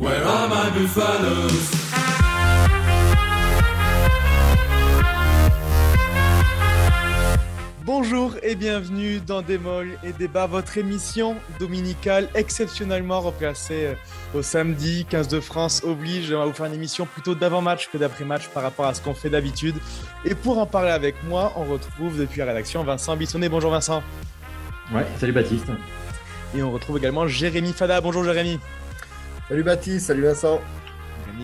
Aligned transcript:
Where 0.00 0.24
are 0.26 0.48
my 0.48 0.70
buffaloes? 0.70 1.70
Bonjour 7.84 8.34
et 8.42 8.54
bienvenue 8.54 9.20
dans 9.20 9.42
Démol 9.42 9.98
et 10.02 10.14
Débat, 10.14 10.46
votre 10.46 10.78
émission 10.78 11.36
dominicale 11.58 12.30
exceptionnellement 12.34 13.20
replacée 13.20 13.88
euh, 13.88 14.38
au 14.38 14.40
samedi 14.40 15.04
15 15.04 15.28
de 15.28 15.38
France 15.38 15.82
oblige. 15.84 16.32
On 16.32 16.38
va 16.38 16.46
vous 16.46 16.54
faire 16.54 16.64
une 16.64 16.72
émission 16.72 17.04
plutôt 17.04 17.34
d'avant-match 17.34 17.90
que 17.92 17.98
d'après-match 17.98 18.48
par 18.48 18.62
rapport 18.62 18.86
à 18.86 18.94
ce 18.94 19.02
qu'on 19.02 19.12
fait 19.12 19.28
d'habitude. 19.28 19.74
Et 20.24 20.34
pour 20.34 20.56
en 20.56 20.64
parler 20.64 20.92
avec 20.92 21.22
moi, 21.24 21.52
on 21.56 21.64
retrouve 21.64 22.16
depuis 22.18 22.38
la 22.38 22.46
rédaction 22.46 22.82
Vincent 22.84 23.18
Bissonnet. 23.18 23.50
Bonjour 23.50 23.70
Vincent. 23.70 24.02
Ouais, 24.94 25.04
salut 25.18 25.32
Baptiste. 25.32 25.66
Et 26.56 26.62
on 26.62 26.72
retrouve 26.72 26.96
également 26.96 27.28
Jérémy 27.28 27.74
Fada. 27.74 28.00
Bonjour 28.00 28.24
Jérémy. 28.24 28.58
Salut 29.50 29.64
Baptiste, 29.64 30.06
salut 30.06 30.22
Vincent. 30.22 30.60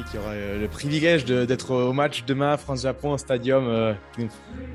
Qui 0.04 0.18
aura 0.18 0.30
euh, 0.30 0.60
le 0.60 0.68
privilège 0.68 1.24
d'être 1.24 1.70
au 1.70 1.92
match 1.92 2.24
demain, 2.26 2.56
France-Japon, 2.56 3.12
au 3.12 3.18
stadium. 3.18 3.66
euh, 3.66 3.94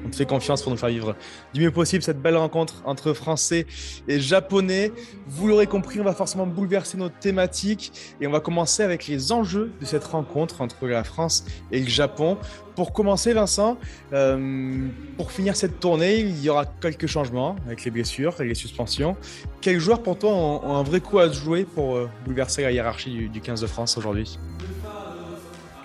on 0.04 0.10
te 0.10 0.16
fait 0.16 0.26
confiance 0.26 0.64
pour 0.64 0.72
nous 0.72 0.78
faire 0.78 0.90
vivre 0.90 1.16
du 1.54 1.62
mieux 1.62 1.72
possible 1.72 2.02
cette 2.02 2.22
belle 2.22 2.38
rencontre 2.38 2.82
entre 2.86 3.14
Français 3.14 3.68
et 4.08 4.20
Japonais. 4.20 4.92
Vous 5.28 5.48
l'aurez 5.48 5.68
compris, 5.68 6.00
on 6.00 6.04
va 6.04 6.14
forcément 6.14 6.48
bouleverser 6.48 6.98
notre 6.98 7.18
thématique 7.20 8.16
et 8.20 8.26
on 8.26 8.32
va 8.32 8.40
commencer 8.40 8.84
avec 8.84 9.08
les 9.08 9.32
enjeux 9.32 9.72
de 9.80 9.86
cette 9.86 10.04
rencontre 10.04 10.62
entre 10.62 10.88
la 10.88 11.04
France 11.04 11.46
et 11.72 11.80
le 11.80 11.90
Japon. 11.90 12.38
Pour 12.76 12.94
commencer, 12.94 13.34
Vincent, 13.34 13.78
euh, 14.14 14.88
pour 15.18 15.32
finir 15.32 15.56
cette 15.56 15.80
tournée, 15.80 16.20
il 16.20 16.42
y 16.42 16.50
aura 16.50 16.66
quelques 16.66 17.08
changements 17.08 17.56
avec 17.66 17.84
les 17.84 17.92
blessures 17.92 18.42
et 18.42 18.46
les 18.46 18.56
suspensions. 18.56 19.16
Quels 19.60 19.80
joueurs 19.80 20.02
pour 20.02 20.18
toi 20.18 20.32
ont, 20.32 20.76
un 20.76 20.84
vrai 20.84 21.00
coup 21.00 21.20
à 21.20 21.32
jouer 21.32 21.66
pour 21.66 22.00
bouleverser 22.26 22.64
la 22.64 22.72
hiérarchie 22.72 23.30
du 23.30 23.42
15 23.42 23.62
de 23.62 23.68
France 23.68 23.98
aujourd'hui? 23.98 24.40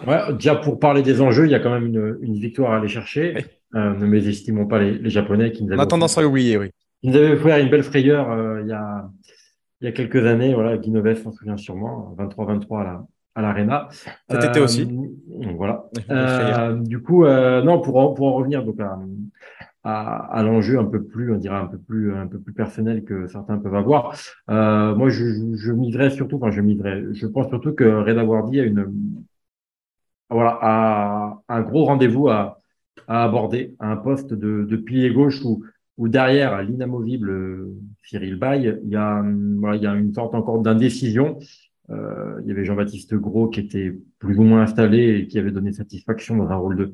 Ouais, 0.06 0.32
déjà 0.32 0.54
pour 0.56 0.78
parler 0.78 1.02
des 1.02 1.20
enjeux, 1.20 1.46
il 1.46 1.50
y 1.50 1.54
a 1.54 1.60
quand 1.60 1.70
même 1.70 1.86
une, 1.86 2.18
une 2.20 2.34
victoire 2.34 2.72
à 2.72 2.78
aller 2.78 2.88
chercher. 2.88 3.34
Oui. 3.36 3.42
Euh, 3.74 3.94
ne 3.94 4.06
mésestimons 4.06 4.66
pas 4.66 4.78
les, 4.78 4.96
les 4.98 5.10
Japonais 5.10 5.52
qui 5.52 5.64
nous 5.64 5.70
On 5.70 5.74
avaient 5.74 5.82
a 5.82 5.86
tendance 5.86 6.16
à 6.18 6.26
oui. 6.26 6.56
qui 7.02 7.08
nous 7.08 7.16
avaient 7.16 7.32
offert 7.32 7.58
une 7.58 7.68
belle 7.68 7.82
frayeur 7.82 8.30
euh, 8.30 8.60
il 8.62 8.68
y 8.68 8.72
a 8.72 9.10
il 9.80 9.84
y 9.84 9.88
a 9.88 9.92
quelques 9.92 10.24
années. 10.24 10.54
Voilà, 10.54 10.78
Guy 10.78 10.90
Novès 10.90 11.22
s'en 11.22 11.32
souvient 11.32 11.56
sûrement, 11.56 12.14
23-23 12.18 12.80
à 12.80 12.84
la 12.84 13.06
à 13.36 13.42
l'Arena. 13.42 13.88
Cet 14.30 14.44
été 14.44 14.60
aussi. 14.60 14.86
donc 14.86 15.56
Voilà. 15.56 15.84
Euh, 16.10 16.74
du 16.76 17.02
coup, 17.02 17.26
euh, 17.26 17.62
non, 17.62 17.80
pour 17.82 17.98
en, 17.98 18.14
pour 18.14 18.28
en 18.28 18.34
revenir 18.34 18.64
donc 18.64 18.80
à, 18.80 18.98
à, 19.84 20.38
à 20.38 20.42
l'enjeu 20.42 20.78
un 20.78 20.86
peu 20.86 21.02
plus, 21.04 21.32
on 21.32 21.36
dirait 21.36 21.56
un 21.56 21.66
peu 21.66 21.76
plus, 21.76 22.14
un 22.14 22.26
peu 22.26 22.38
plus 22.38 22.54
personnel 22.54 23.04
que 23.04 23.26
certains 23.28 23.58
peuvent 23.58 23.74
avoir. 23.74 24.16
Euh, 24.48 24.94
moi, 24.94 25.10
je, 25.10 25.26
je, 25.26 25.54
je 25.54 25.72
miserais 25.72 26.08
surtout, 26.08 26.36
enfin, 26.36 26.50
je 26.50 26.62
miserais, 26.62 27.04
je 27.12 27.26
pense 27.26 27.48
surtout 27.48 27.74
que 27.74 27.84
Reda 27.84 28.24
Wardi 28.24 28.58
a 28.58 28.64
une, 28.64 28.86
voilà, 30.30 30.58
a 30.60 31.42
un 31.48 31.62
gros 31.62 31.84
rendez-vous 31.84 32.28
à, 32.28 32.60
à 33.08 33.24
aborder, 33.24 33.74
à 33.78 33.90
un 33.92 33.96
poste 33.96 34.32
de, 34.34 34.64
de 34.64 34.76
pilier 34.76 35.12
gauche 35.12 35.42
où, 35.44 35.64
où 35.98 36.08
derrière 36.08 36.62
l'inamovible 36.62 37.30
euh, 37.30 37.74
Cyril 38.02 38.36
Bay, 38.36 38.80
il 38.84 38.90
y 38.90 38.96
a, 38.96 39.20
hum, 39.20 39.56
voilà, 39.60 39.76
il 39.76 39.82
y 39.82 39.86
a 39.86 39.94
une 39.94 40.12
sorte 40.12 40.34
encore 40.34 40.60
d'indécision. 40.60 41.38
Euh, 41.90 42.40
il 42.42 42.48
y 42.48 42.50
avait 42.50 42.64
Jean-Baptiste 42.64 43.14
Gros 43.14 43.48
qui 43.48 43.60
était 43.60 43.96
plus 44.18 44.38
ou 44.38 44.42
moins 44.42 44.62
installé 44.62 45.18
et 45.20 45.26
qui 45.28 45.38
avait 45.38 45.52
donné 45.52 45.72
satisfaction 45.72 46.36
dans 46.36 46.48
un 46.50 46.56
rôle 46.56 46.76
de, 46.76 46.92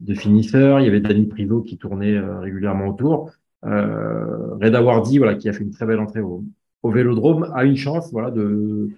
de 0.00 0.14
finisseur. 0.14 0.80
Il 0.80 0.84
y 0.86 0.88
avait 0.88 1.00
Danny 1.00 1.26
Privo 1.26 1.62
qui 1.62 1.78
tournait 1.78 2.16
euh, 2.16 2.40
régulièrement 2.40 2.88
autour. 2.88 3.30
Euh, 3.64 4.54
Reda 4.60 4.82
Wardi, 4.82 5.18
voilà, 5.18 5.34
qui 5.36 5.48
a 5.48 5.52
fait 5.52 5.62
une 5.64 5.70
très 5.70 5.86
belle 5.86 6.00
entrée 6.00 6.20
au, 6.20 6.44
au 6.82 6.90
Vélodrome, 6.90 7.50
a 7.54 7.64
une 7.64 7.76
chance, 7.76 8.10
voilà, 8.12 8.30
de, 8.30 8.90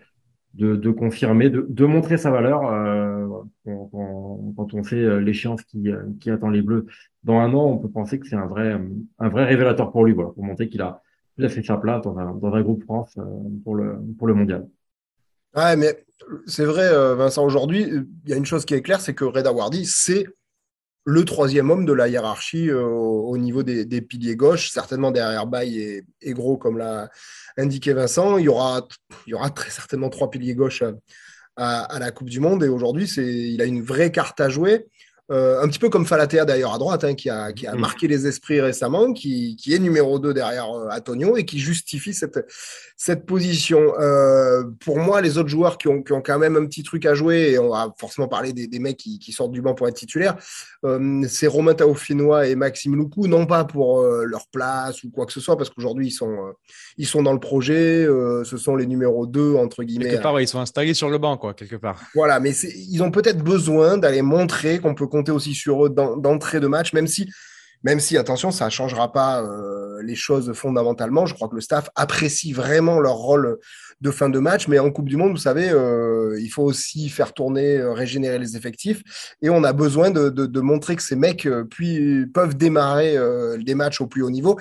de, 0.55 0.77
de 0.77 0.91
confirmer, 0.91 1.51
de, 1.51 1.67
de 1.69 1.85
montrer 1.87 2.17
sa 2.17 2.31
valeur 2.31 2.67
euh, 2.73 3.16
quand, 3.65 4.75
on 4.75 4.83
sait 4.83 4.97
euh, 4.97 5.19
l'échéance 5.19 5.62
qui, 5.62 5.91
euh, 5.91 6.03
qui 6.20 6.31
attend 6.31 6.51
les 6.51 6.62
Bleus 6.62 6.87
dans 7.25 7.39
un 7.39 7.53
an, 7.55 7.65
on 7.65 7.78
peut 7.78 7.91
penser 7.91 8.19
que 8.19 8.27
c'est 8.27 8.37
un 8.37 8.47
vrai, 8.47 8.73
euh, 8.75 8.89
un 9.19 9.28
vrai 9.28 9.44
révélateur 9.44 9.91
pour 9.93 10.05
lui, 10.05 10.15
pour 10.15 10.43
montrer 10.43 10.69
qu'il 10.69 10.83
a, 10.83 11.03
il 11.38 11.44
a 11.44 11.49
fait 11.49 11.62
sa 11.62 11.77
place 11.77 12.03
dans 12.03 12.16
un, 12.19 12.34
dans 12.34 12.53
un 12.55 12.62
groupe 12.62 12.84
France 12.84 13.19
pour 13.65 13.75
le, 13.75 13.99
pour 14.19 14.27
le 14.27 14.34
mondial. 14.34 14.66
Ouais, 15.55 15.77
mais 15.77 16.05
c'est 16.47 16.65
vrai, 16.65 16.88
Vincent, 17.15 17.44
aujourd'hui, 17.44 17.87
il 18.25 18.31
y 18.31 18.33
a 18.33 18.37
une 18.37 18.47
chose 18.47 18.65
qui 18.65 18.75
est 18.75 18.83
claire, 18.83 19.00
c'est 19.00 19.15
que 19.15 19.25
Reda 19.25 19.53
Wardi, 19.53 19.84
c'est 19.87 20.27
le 21.05 21.25
troisième 21.25 21.71
homme 21.71 21.84
de 21.84 21.93
la 21.93 22.09
hiérarchie 22.09 22.72
au 22.72 23.16
au 23.27 23.38
niveau 23.38 23.62
des, 23.62 23.84
des 23.84 24.00
piliers 24.00 24.37
gauche, 24.37 24.71
certainement 24.71 25.11
derrière 25.11 25.47
Baye 25.47 25.78
et, 25.78 26.05
et 26.22 26.32
Gros, 26.32 26.56
comme 26.56 26.78
l'a 26.78 27.11
indiqué 27.56 27.93
Vincent. 27.93 28.38
Il 28.38 28.44
y 28.44 28.49
aura, 28.49 28.87
il 29.27 29.31
y 29.31 29.34
aura 29.34 29.50
très 29.50 29.71
certainement 29.71 30.09
trois 30.09 30.31
piliers 30.31 30.55
gauche 30.55 30.82
à, 31.56 31.99
la 31.99 32.11
Coupe 32.11 32.28
du 32.28 32.41
Monde. 32.41 32.65
Et 32.65 32.69
aujourd'hui, 32.69 33.06
il 33.17 33.61
a 33.61 33.65
une 33.65 33.83
vraie 33.83 34.11
carte 34.11 34.41
à 34.41 34.49
jouer. 34.49 34.87
Euh, 35.32 35.60
un 35.60 35.66
petit 35.69 35.81
peu 35.81 35.88
comme 35.88 36.06
Falatea 36.06 36.44
d'ailleurs 36.44 36.72
à 36.72 36.78
droite, 36.78 37.03
hein, 37.03 37.14
qui 37.14 37.28
a, 37.31 37.53
qui 37.53 37.66
a 37.66 37.72
Mhm. 37.75 37.81
marqué 37.81 38.06
les 38.06 38.28
esprits 38.28 38.60
récemment, 38.60 39.12
qui, 39.12 39.56
qui 39.56 39.75
est 39.75 39.81
numéro 39.81 40.20
2 40.20 40.32
derrière 40.32 40.70
euh, 40.70 40.88
Antonio 40.91 41.37
et 41.37 41.44
qui 41.44 41.59
justifie 41.59 42.14
cette, 42.14 42.47
cette 42.97 43.26
position. 43.26 43.92
Euh, 43.98 44.62
pour 44.84 44.98
moi, 44.98 45.20
les 45.20 45.37
autres 45.37 45.48
joueurs 45.48 45.78
qui 45.78 45.88
ont, 45.88 46.00
qui 46.03 46.12
ont 46.12 46.22
quand 46.22 46.38
même 46.38 46.56
un 46.56 46.64
petit 46.66 46.84
truc 46.84 47.04
à 47.06 47.14
jouer, 47.14 47.50
et 47.50 47.59
on 47.59 47.70
va 47.70 47.92
forcément 47.98 48.28
parler 48.28 48.53
des, 48.53 48.69
des 48.69 48.78
mecs 48.78 48.98
qui, 48.98 49.19
qui 49.19 49.32
sortent 49.32 49.50
du 49.50 49.62
banc 49.62 49.75
pour 49.75 49.88
être 49.88 49.97
titulaires, 49.97 50.37
euh, 50.84 51.25
c'est 51.28 51.48
Romain 51.48 51.75
Taofinois 51.75 52.47
et 52.47 52.54
Maxime 52.54 52.94
Loukou, 52.94 53.26
non 53.26 53.47
pas 53.47 53.64
pour 53.64 54.03
leur 54.04 54.47
place 54.47 55.03
ou 55.03 55.10
quoi 55.10 55.26
que 55.26 55.32
ce 55.32 55.41
soit, 55.41 55.56
parce 55.56 55.70
qu'aujourd'hui, 55.70 56.06
ils 56.06 56.12
sont, 56.12 56.37
ils 56.98 57.06
sont 57.06 57.25
dans 57.25 57.32
le 57.32 57.41
projet, 57.41 58.06
ce 58.44 58.56
sont 58.56 58.76
les 58.76 58.87
numéros 58.87 59.26
2, 59.26 59.56
entre 59.56 59.82
guillemets. 59.82 60.10
Quelque 60.10 60.22
part, 60.22 60.34
ouais, 60.34 60.44
ils 60.44 60.48
sont 60.48 60.60
installés 60.60 60.94
sur 60.94 61.08
le 61.10 61.19
banc, 61.19 61.37
quoi, 61.37 61.53
quelque 61.54 61.76
part. 61.76 62.00
Voilà, 62.14 62.38
mais 62.38 62.53
ils 62.53 63.03
ont 63.03 63.10
peut-être 63.10 63.43
besoin 63.43 63.98
d'aller 63.98 64.22
montrer 64.22 64.78
qu'on 64.78 64.94
peut 64.94 65.06
compter 65.16 65.32
aussi 65.32 65.54
sur 65.54 65.84
eux 65.87 65.91
d'en- 65.91 66.16
d'entrée 66.16 66.60
de 66.60 66.66
match, 66.66 66.93
même 66.93 67.06
si, 67.06 67.31
même 67.82 68.00
si, 68.00 68.16
attention, 68.16 68.50
ça 68.50 68.65
ne 68.66 68.71
changera 68.71 69.12
pas 69.12 69.43
euh, 69.43 70.03
les 70.03 70.15
choses 70.15 70.53
fondamentalement. 70.54 71.25
Je 71.27 71.34
crois 71.34 71.49
que 71.49 71.54
le 71.54 71.60
staff 71.60 71.88
apprécie 71.94 72.53
vraiment 72.53 73.00
leur 73.00 73.15
rôle 73.15 73.59
de 74.00 74.10
fin 74.10 74.28
de 74.28 74.38
match, 74.38 74.66
mais 74.69 74.78
en 74.78 74.91
Coupe 74.91 75.09
du 75.09 75.16
Monde, 75.16 75.32
vous 75.32 75.37
savez, 75.50 75.69
euh, 75.71 76.38
il 76.41 76.49
faut 76.49 76.62
aussi 76.65 77.09
faire 77.09 77.32
tourner, 77.32 77.78
euh, 77.78 77.93
régénérer 77.93 78.38
les 78.38 78.56
effectifs, 78.56 79.03
et 79.43 79.49
on 79.50 79.62
a 79.65 79.72
besoin 79.72 80.10
de, 80.10 80.28
de- 80.31 80.60
montrer 80.60 80.97
que 80.97 81.03
ces 81.03 81.16
mecs 81.16 81.49
puis, 81.71 82.26
peuvent 82.26 82.56
démarrer 82.56 83.16
des 83.59 83.75
matchs 83.75 84.00
au 84.00 84.06
plus 84.06 84.22
haut 84.22 84.31
niveau 84.31 84.59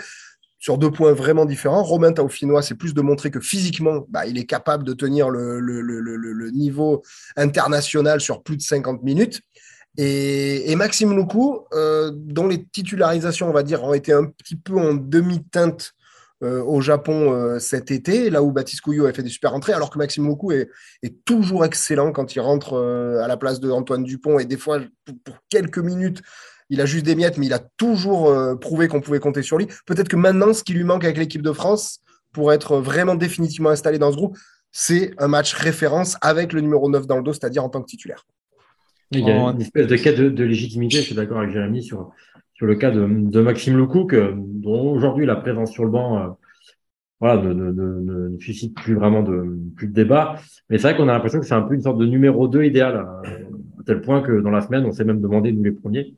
sur 0.59 0.77
deux 0.77 0.91
points 0.91 1.13
vraiment 1.13 1.45
différents. 1.45 1.83
Romain 1.83 2.11
Taufinois, 2.11 2.61
c'est 2.63 2.75
plus 2.75 2.94
de 2.94 3.01
montrer 3.01 3.29
que 3.31 3.39
physiquement, 3.39 4.05
bah, 4.09 4.25
il 4.25 4.38
est 4.38 4.45
capable 4.45 4.83
de 4.83 4.94
tenir 4.94 5.29
le, 5.29 5.59
le, 5.59 5.81
le 5.81 6.51
niveau 6.51 7.01
international 7.38 8.19
sur 8.19 8.41
plus 8.44 8.57
de 8.57 8.61
50 8.61 9.03
minutes. 9.03 9.41
Et, 9.97 10.75
Maxime 10.75 11.16
Loukou, 11.16 11.61
euh, 11.73 12.11
dont 12.13 12.47
les 12.47 12.66
titularisations, 12.66 13.50
on 13.50 13.53
va 13.53 13.63
dire, 13.63 13.83
ont 13.83 13.94
été 13.94 14.13
un 14.13 14.25
petit 14.25 14.56
peu 14.56 14.78
en 14.78 14.94
demi-teinte 14.94 15.94
euh, 16.44 16.61
au 16.61 16.81
Japon 16.81 17.31
euh, 17.31 17.59
cet 17.59 17.91
été, 17.91 18.29
là 18.29 18.44
où 18.44 18.51
Baptiste 18.51 18.81
Couillot 18.81 19.06
a 19.06 19.13
fait 19.13 19.23
des 19.23 19.29
super 19.29 19.53
entrées, 19.53 19.73
alors 19.73 19.89
que 19.89 19.97
Maxime 19.97 20.28
Loukou 20.28 20.51
est, 20.51 20.69
toujours 21.23 21.63
excellent 21.63 22.11
quand 22.11 22.35
il 22.35 22.41
rentre 22.41 22.78
à 23.22 23.28
la 23.28 23.38
place 23.38 23.59
de 23.59 23.72
Antoine 23.72 24.03
Dupont, 24.03 24.38
et 24.38 24.45
des 24.45 24.57
fois, 24.57 24.79
pour, 25.06 25.16
pour 25.23 25.35
quelques 25.50 25.79
minutes, 25.79 26.22
il 26.69 26.81
a 26.81 26.85
juste 26.85 27.06
des 27.06 27.16
miettes, 27.16 27.38
mais 27.38 27.45
il 27.45 27.53
a 27.53 27.59
toujours 27.77 28.59
prouvé 28.59 28.88
qu'on 28.88 29.00
pouvait 29.00 29.19
compter 29.19 29.44
sur 29.44 29.57
lui. 29.57 29.67
Peut-être 29.85 30.07
que 30.07 30.16
maintenant, 30.16 30.51
ce 30.51 30.63
qui 30.63 30.73
lui 30.73 30.83
manque 30.83 31.03
avec 31.03 31.17
l'équipe 31.17 31.44
de 31.44 31.53
France, 31.53 32.00
pour 32.33 32.51
être 32.51 32.77
vraiment 32.77 33.16
définitivement 33.16 33.69
installé 33.69 33.97
dans 33.97 34.12
ce 34.12 34.17
groupe, 34.17 34.38
c'est 34.72 35.13
un 35.19 35.29
match 35.29 35.53
référence 35.53 36.17
avec 36.19 36.51
le 36.51 36.59
numéro 36.59 36.89
9 36.89 37.07
dans 37.07 37.16
le 37.16 37.23
dos, 37.23 37.31
c'est-à-dire 37.31 37.63
en 37.63 37.69
tant 37.69 37.81
que 37.81 37.88
titulaire. 37.88 38.25
Il 39.11 39.21
y 39.27 39.31
a 39.31 39.38
une 39.38 39.61
espèce 39.61 39.88
de 39.88 39.95
quête 39.95 40.17
de, 40.17 40.29
de 40.29 40.43
légitimité, 40.43 41.01
je 41.01 41.07
suis 41.07 41.16
d'accord 41.16 41.39
avec 41.39 41.51
Jérémy 41.51 41.83
sur, 41.83 42.11
sur 42.53 42.66
le 42.66 42.75
cas 42.75 42.91
de, 42.91 43.05
de 43.07 43.41
Maxime 43.41 43.77
Lecou, 43.77 44.05
que, 44.05 44.33
dont 44.35 44.91
aujourd'hui 44.91 45.25
la 45.25 45.35
présence 45.35 45.71
sur 45.71 45.85
le 45.85 45.91
banc 45.91 46.17
euh, 46.19 46.29
voilà, 47.19 47.41
ne, 47.41 47.53
ne, 47.53 47.71
ne, 47.71 47.99
ne- 48.01 48.29
ne 48.29 48.38
suscite 48.39 48.75
plus 48.75 48.95
vraiment 48.95 49.23
de, 49.23 49.57
plus 49.75 49.88
de 49.88 49.94
débat. 49.94 50.35
Mais 50.69 50.77
c'est 50.77 50.89
vrai 50.89 50.97
qu'on 50.97 51.07
a 51.09 51.13
l'impression 51.13 51.39
que 51.39 51.45
c'est 51.45 51.53
un 51.53 51.61
peu 51.61 51.73
une 51.75 51.81
sorte 51.81 51.97
de 51.97 52.05
numéro 52.05 52.47
2 52.47 52.63
idéal, 52.65 52.95
euh, 52.97 53.45
à 53.80 53.83
tel 53.85 54.01
point 54.01 54.21
que 54.21 54.41
dans 54.41 54.50
la 54.51 54.62
semaine, 54.62 54.85
on 54.85 54.91
s'est 54.91 55.06
même 55.06 55.21
demandé, 55.21 55.51
nous 55.51 55.63
les 55.63 55.71
premiers, 55.71 56.15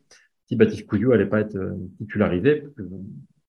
si 0.48 0.56
Baptiste 0.56 0.88
Couillou 0.88 1.12
allait 1.12 1.28
pas 1.28 1.42
être 1.42 1.56
euh, 1.56 1.76
titularisé. 2.00 2.62
Parce 2.62 2.74
que, 2.76 2.84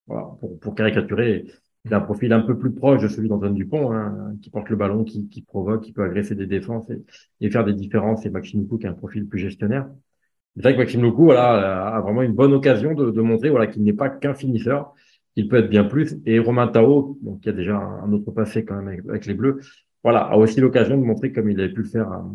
voilà, 0.06 0.28
pour, 0.40 0.58
pour 0.60 0.74
caricaturer, 0.74 1.46
il 1.88 1.94
a 1.94 1.98
un 1.98 2.00
profil 2.00 2.32
un 2.32 2.40
peu 2.40 2.58
plus 2.58 2.70
proche 2.70 3.02
de 3.02 3.08
celui 3.08 3.28
d'Antoine 3.28 3.54
Dupont, 3.54 3.92
hein, 3.92 4.34
qui 4.42 4.50
porte 4.50 4.68
le 4.68 4.76
ballon, 4.76 5.04
qui, 5.04 5.28
qui 5.28 5.42
provoque, 5.42 5.82
qui 5.82 5.92
peut 5.92 6.04
agresser 6.04 6.34
des 6.34 6.46
défenses 6.46 6.88
et, 6.90 7.02
et 7.40 7.50
faire 7.50 7.64
des 7.64 7.72
différences. 7.72 8.26
Et 8.26 8.30
Maxime 8.30 8.60
Lecou 8.62 8.78
qui 8.78 8.86
a 8.86 8.90
un 8.90 8.94
profil 8.94 9.26
plus 9.26 9.38
gestionnaire. 9.38 9.88
C'est 10.56 10.62
vrai 10.62 10.74
que 10.74 10.78
Maxime 10.78 11.02
Lecou, 11.02 11.24
voilà, 11.24 11.88
a 11.94 12.00
vraiment 12.00 12.22
une 12.22 12.34
bonne 12.34 12.52
occasion 12.52 12.94
de, 12.94 13.10
de 13.10 13.20
montrer, 13.22 13.48
voilà, 13.48 13.66
qu'il 13.68 13.82
n'est 13.84 13.92
pas 13.92 14.10
qu'un 14.10 14.34
finisseur, 14.34 14.92
qu'il 15.34 15.48
peut 15.48 15.56
être 15.56 15.70
bien 15.70 15.84
plus. 15.84 16.16
Et 16.26 16.38
Romain 16.38 16.68
Tao, 16.68 17.18
donc, 17.22 17.40
qui 17.40 17.48
a 17.48 17.52
déjà 17.52 17.76
un, 17.76 18.12
autre 18.12 18.32
passé 18.32 18.64
quand 18.64 18.76
même 18.82 19.02
avec, 19.08 19.26
les 19.26 19.34
Bleus, 19.34 19.60
voilà, 20.02 20.20
a 20.20 20.36
aussi 20.36 20.60
l'occasion 20.60 20.98
de 20.98 21.04
montrer 21.04 21.32
comme 21.32 21.50
il 21.50 21.58
avait 21.60 21.72
pu 21.72 21.82
le 21.82 21.88
faire 21.88 22.10
à, 22.10 22.30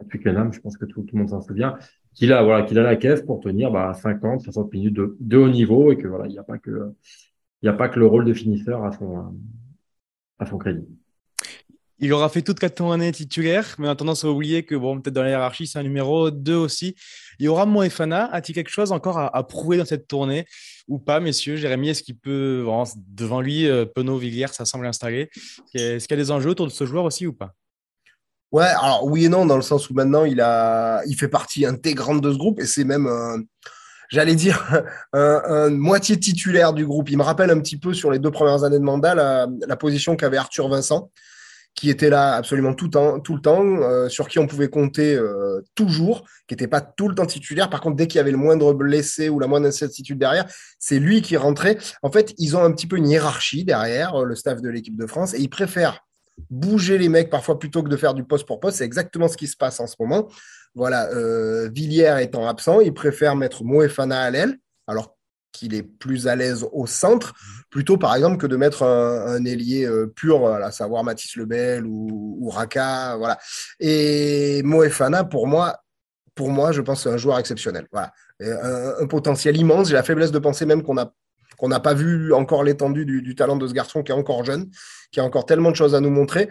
à 0.00 0.04
Twickenham, 0.04 0.52
je 0.52 0.60
pense 0.60 0.76
que 0.76 0.84
tout, 0.86 1.02
tout 1.02 1.14
le 1.14 1.20
monde 1.20 1.30
s'en 1.30 1.40
souvient, 1.40 1.76
qu'il 2.14 2.32
a, 2.32 2.42
voilà, 2.42 2.64
qu'il 2.64 2.78
a 2.78 2.82
la 2.82 2.96
caisse 2.96 3.22
pour 3.22 3.40
tenir, 3.40 3.70
bah, 3.70 3.92
50, 3.92 4.40
60 4.42 4.72
minutes 4.72 4.94
de, 4.94 5.16
de 5.20 5.36
haut 5.36 5.48
niveau 5.48 5.92
et 5.92 5.98
que, 5.98 6.08
voilà, 6.08 6.26
il 6.26 6.32
n'y 6.32 6.38
a 6.38 6.44
pas 6.44 6.58
que, 6.58 6.94
n'y 7.64 7.70
a 7.70 7.74
pas 7.74 7.88
que 7.88 7.98
le 7.98 8.06
rôle 8.06 8.24
de 8.24 8.34
finisseur 8.34 8.84
à 8.84 8.92
son, 8.92 9.34
à 10.38 10.46
son 10.46 10.58
crédit. 10.58 10.86
Il 12.00 12.12
aura 12.12 12.28
fait 12.28 12.42
toute 12.42 12.58
quatre 12.58 12.82
années 12.92 13.12
titulaire, 13.12 13.76
mais 13.78 13.86
on 13.86 13.90
a 13.90 13.96
tendance 13.96 14.24
à 14.24 14.28
oublier 14.28 14.64
que, 14.64 14.74
bon, 14.74 15.00
peut-être 15.00 15.14
dans 15.14 15.22
la 15.22 15.30
hiérarchie, 15.30 15.66
c'est 15.66 15.78
un 15.78 15.84
numéro 15.84 16.30
2 16.30 16.54
aussi. 16.54 16.96
Il 17.38 17.46
y 17.46 17.48
aura 17.48 17.66
Moefana. 17.66 18.26
A-t-il 18.32 18.54
quelque 18.54 18.70
chose 18.70 18.92
encore 18.92 19.18
à, 19.18 19.46
prouver 19.46 19.78
dans 19.78 19.84
cette 19.84 20.08
tournée 20.08 20.44
ou 20.88 20.98
pas, 20.98 21.20
messieurs? 21.20 21.56
Jérémy, 21.56 21.90
est-ce 21.90 22.02
qu'il 22.02 22.18
peut, 22.18 22.66
devant 23.08 23.40
lui, 23.40 23.68
euh, 23.68 23.86
Penaud, 23.86 24.18
Villiers, 24.18 24.48
ça 24.48 24.64
semble 24.64 24.86
installé. 24.86 25.30
Est-ce 25.72 26.06
qu'il 26.06 26.18
y 26.18 26.20
a 26.20 26.22
des 26.22 26.30
enjeux 26.30 26.50
autour 26.50 26.66
de 26.66 26.72
ce 26.72 26.84
joueur 26.84 27.04
aussi 27.04 27.26
ou 27.26 27.32
pas? 27.32 27.54
Ouais, 28.50 28.66
alors 28.66 29.04
oui 29.04 29.24
et 29.24 29.28
non, 29.28 29.46
dans 29.46 29.56
le 29.56 29.62
sens 29.62 29.88
où 29.88 29.94
maintenant 29.94 30.24
il, 30.24 30.40
a, 30.40 31.02
il 31.06 31.16
fait 31.16 31.28
partie 31.28 31.64
intégrante 31.64 32.20
de 32.20 32.32
ce 32.32 32.38
groupe 32.38 32.60
et 32.60 32.66
c'est 32.66 32.84
même, 32.84 33.08
j'allais 34.14 34.36
dire, 34.36 34.64
un, 35.12 35.70
moitié 35.70 36.18
titulaire 36.18 36.72
du 36.72 36.86
groupe. 36.86 37.10
Il 37.10 37.18
me 37.18 37.22
rappelle 37.22 37.50
un 37.50 37.60
petit 37.60 37.78
peu 37.78 37.92
sur 37.92 38.10
les 38.10 38.18
deux 38.18 38.30
premières 38.30 38.64
années 38.64 38.78
de 38.78 38.84
mandat 38.84 39.14
la, 39.14 39.76
position 39.76 40.16
qu'avait 40.16 40.36
Arthur 40.36 40.68
Vincent, 40.68 41.10
qui 41.74 41.90
était 41.90 42.08
là 42.08 42.36
absolument 42.36 42.72
tout, 42.72 42.88
temps, 42.88 43.18
tout 43.18 43.34
le 43.34 43.40
temps, 43.40 43.64
euh, 43.64 44.08
sur 44.08 44.28
qui 44.28 44.38
on 44.38 44.46
pouvait 44.46 44.68
compter 44.68 45.16
euh, 45.16 45.60
toujours, 45.74 46.24
qui 46.46 46.54
n'était 46.54 46.68
pas 46.68 46.80
tout 46.80 47.08
le 47.08 47.16
temps 47.16 47.26
titulaire. 47.26 47.68
Par 47.68 47.80
contre, 47.80 47.96
dès 47.96 48.06
qu'il 48.06 48.18
y 48.18 48.20
avait 48.20 48.30
le 48.30 48.38
moindre 48.38 48.72
blessé 48.72 49.28
ou 49.28 49.40
la 49.40 49.48
moindre 49.48 49.66
incertitude 49.66 50.18
derrière, 50.18 50.46
c'est 50.78 51.00
lui 51.00 51.20
qui 51.20 51.36
rentrait. 51.36 51.76
En 52.02 52.12
fait, 52.12 52.32
ils 52.38 52.56
ont 52.56 52.62
un 52.62 52.70
petit 52.70 52.86
peu 52.86 52.96
une 52.96 53.08
hiérarchie 53.08 53.64
derrière, 53.64 54.14
euh, 54.14 54.24
le 54.24 54.36
staff 54.36 54.62
de 54.62 54.68
l'équipe 54.68 54.96
de 54.96 55.06
France, 55.06 55.34
et 55.34 55.40
ils 55.40 55.50
préfèrent 55.50 56.00
bouger 56.50 56.98
les 56.98 57.08
mecs 57.08 57.30
parfois 57.30 57.58
plutôt 57.58 57.82
que 57.82 57.88
de 57.88 57.96
faire 57.96 58.14
du 58.14 58.24
poste 58.24 58.46
pour 58.46 58.60
poste. 58.60 58.78
C'est 58.78 58.84
exactement 58.84 59.28
ce 59.28 59.36
qui 59.36 59.48
se 59.48 59.56
passe 59.56 59.80
en 59.80 59.86
ce 59.86 59.96
moment. 59.98 60.28
Voilà, 60.74 61.08
euh, 61.12 61.68
Villiers 61.72 62.16
étant 62.20 62.48
absent, 62.48 62.80
il 62.80 62.92
préfère 62.92 63.36
mettre 63.36 63.64
Moefana 63.64 64.22
à 64.22 64.30
l'aile, 64.30 64.58
alors 64.86 65.16
qu'il 65.52 65.72
est 65.74 65.84
plus 65.84 66.26
à 66.26 66.34
l'aise 66.34 66.66
au 66.72 66.86
centre, 66.86 67.32
plutôt 67.70 67.96
par 67.96 68.14
exemple 68.14 68.38
que 68.38 68.46
de 68.46 68.56
mettre 68.56 68.82
un, 68.82 69.44
ailier 69.44 69.86
euh, 69.86 70.06
pur, 70.06 70.46
à 70.48 70.72
savoir 70.72 71.04
Mathis 71.04 71.36
Lebel 71.36 71.84
ou, 71.86 72.48
Raka. 72.50 73.16
Voilà. 73.16 73.38
Et 73.78 74.62
Moefana, 74.64 75.22
pour 75.22 75.46
moi, 75.46 75.78
pour 76.34 76.50
moi, 76.50 76.72
je 76.72 76.80
pense 76.80 77.04
c'est 77.04 77.10
un 77.10 77.16
joueur 77.16 77.38
exceptionnel. 77.38 77.86
Voilà. 77.92 78.12
Un, 78.40 79.06
potentiel 79.06 79.56
immense. 79.56 79.88
J'ai 79.88 79.94
la 79.94 80.02
faiblesse 80.02 80.32
de 80.32 80.40
penser 80.40 80.66
même 80.66 80.82
qu'on 80.82 80.98
a 80.98 81.12
qu'on 81.56 81.68
n'a 81.68 81.80
pas 81.80 81.94
vu 81.94 82.32
encore 82.32 82.64
l'étendue 82.64 83.06
du, 83.06 83.34
talent 83.34 83.56
de 83.56 83.66
ce 83.66 83.72
garçon 83.72 84.02
qui 84.02 84.12
est 84.12 84.14
encore 84.14 84.44
jeune, 84.44 84.70
qui 85.12 85.20
a 85.20 85.24
encore 85.24 85.46
tellement 85.46 85.70
de 85.70 85.76
choses 85.76 85.94
à 85.94 86.00
nous 86.00 86.10
montrer, 86.10 86.50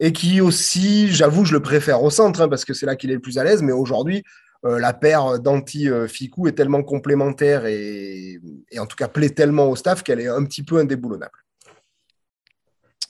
et 0.00 0.12
qui 0.12 0.40
aussi, 0.40 1.08
j'avoue, 1.08 1.44
je 1.44 1.52
le 1.52 1.60
préfère 1.60 2.02
au 2.02 2.10
centre, 2.10 2.40
hein, 2.40 2.48
parce 2.48 2.64
que 2.64 2.74
c'est 2.74 2.86
là 2.86 2.96
qu'il 2.96 3.10
est 3.10 3.14
le 3.14 3.20
plus 3.20 3.38
à 3.38 3.44
l'aise, 3.44 3.62
mais 3.62 3.72
aujourd'hui, 3.72 4.22
euh, 4.64 4.78
la 4.78 4.92
paire 4.92 5.38
d'anti-Ficou 5.38 6.46
est 6.46 6.52
tellement 6.52 6.82
complémentaire 6.82 7.66
et, 7.66 8.40
en 8.78 8.86
tout 8.86 8.96
cas 8.96 9.08
plaît 9.08 9.30
tellement 9.30 9.68
au 9.68 9.76
staff 9.76 10.02
qu'elle 10.02 10.20
est 10.20 10.28
un 10.28 10.44
petit 10.44 10.62
peu 10.62 10.78
indéboulonnable. 10.78 11.38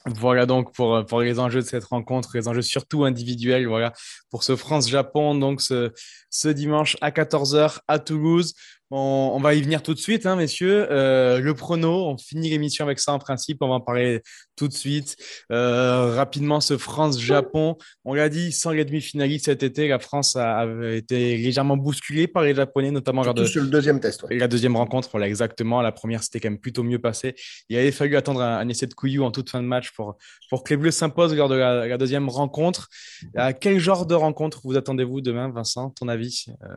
Voilà 0.06 0.46
donc 0.46 0.74
pour, 0.74 1.06
pour 1.06 1.20
les 1.20 1.38
enjeux 1.38 1.60
de 1.60 1.66
cette 1.66 1.84
rencontre, 1.84 2.30
les 2.34 2.48
enjeux 2.48 2.62
surtout 2.62 3.04
individuels, 3.04 3.68
voilà, 3.68 3.92
pour 4.30 4.42
ce 4.42 4.56
France-Japon, 4.56 5.36
donc 5.36 5.60
ce, 5.60 5.92
ce 6.28 6.48
dimanche 6.48 6.96
à 7.00 7.10
14h 7.10 7.78
à 7.86 7.98
Toulouse. 8.00 8.54
On, 8.94 9.40
va 9.40 9.54
y 9.54 9.62
venir 9.62 9.82
tout 9.82 9.94
de 9.94 9.98
suite, 9.98 10.26
hein, 10.26 10.36
messieurs. 10.36 10.86
Euh, 10.90 11.40
le 11.40 11.54
prono, 11.54 12.08
on 12.08 12.18
finit 12.18 12.50
l'émission 12.50 12.84
avec 12.84 13.00
ça 13.00 13.14
en 13.14 13.18
principe. 13.18 13.62
On 13.62 13.68
va 13.68 13.76
en 13.76 13.80
parler 13.80 14.20
tout 14.54 14.68
de 14.68 14.74
suite. 14.74 15.16
Euh, 15.50 16.14
rapidement, 16.14 16.60
ce 16.60 16.76
France-Japon. 16.76 17.78
On 18.04 18.12
l'a 18.12 18.28
dit, 18.28 18.52
sans 18.52 18.70
les 18.70 18.84
demi-finalistes 18.84 19.46
cet 19.46 19.62
été, 19.62 19.88
la 19.88 19.98
France 19.98 20.36
a, 20.36 20.66
été 20.92 21.38
légèrement 21.38 21.78
bousculée 21.78 22.26
par 22.26 22.42
les 22.42 22.54
Japonais, 22.54 22.90
notamment 22.90 23.22
lors 23.22 23.32
de 23.32 23.44
le 23.44 23.66
deuxième 23.68 23.98
test. 23.98 24.26
La 24.28 24.46
deuxième 24.46 24.76
rencontre, 24.76 25.08
voilà, 25.10 25.26
exactement. 25.26 25.80
La 25.80 25.92
première, 25.92 26.22
c'était 26.22 26.40
quand 26.40 26.50
même 26.50 26.60
plutôt 26.60 26.82
mieux 26.82 26.98
passé. 26.98 27.34
Il 27.70 27.78
avait 27.78 27.92
fallu 27.92 28.14
attendre 28.16 28.42
un, 28.42 28.68
essai 28.68 28.86
de 28.86 28.92
couillou 28.94 29.24
en 29.24 29.30
toute 29.30 29.48
fin 29.48 29.62
de 29.62 29.66
match 29.66 29.92
pour, 29.92 30.18
pour 30.50 30.64
que 30.64 30.74
les 30.74 30.76
Bleus 30.76 30.90
s'imposent 30.90 31.34
lors 31.34 31.48
de 31.48 31.54
la, 31.54 31.96
deuxième 31.96 32.28
rencontre. 32.28 32.90
À 33.36 33.54
quel 33.54 33.78
genre 33.78 34.04
de 34.04 34.14
rencontre 34.14 34.60
vous 34.64 34.76
attendez-vous 34.76 35.22
demain, 35.22 35.48
Vincent, 35.48 35.88
ton 35.88 36.08
avis 36.08 36.44
euh, 36.62 36.74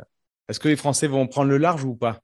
est-ce 0.47 0.59
que 0.59 0.67
les 0.67 0.75
Français 0.75 1.07
vont 1.07 1.27
prendre 1.27 1.49
le 1.49 1.57
large 1.57 1.83
ou 1.83 1.95
pas? 1.95 2.19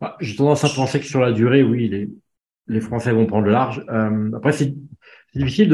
Bah, 0.00 0.16
J'ai 0.20 0.36
tendance 0.36 0.64
à 0.64 0.68
penser 0.68 1.00
que 1.00 1.06
sur 1.06 1.20
la 1.20 1.32
durée, 1.32 1.62
oui, 1.62 1.88
les, 1.88 2.10
les 2.68 2.80
Français 2.80 3.12
vont 3.12 3.26
prendre 3.26 3.46
le 3.46 3.52
large. 3.52 3.84
Euh, 3.88 4.30
après, 4.34 4.52
c'est 4.52 4.74
difficile 5.34 5.68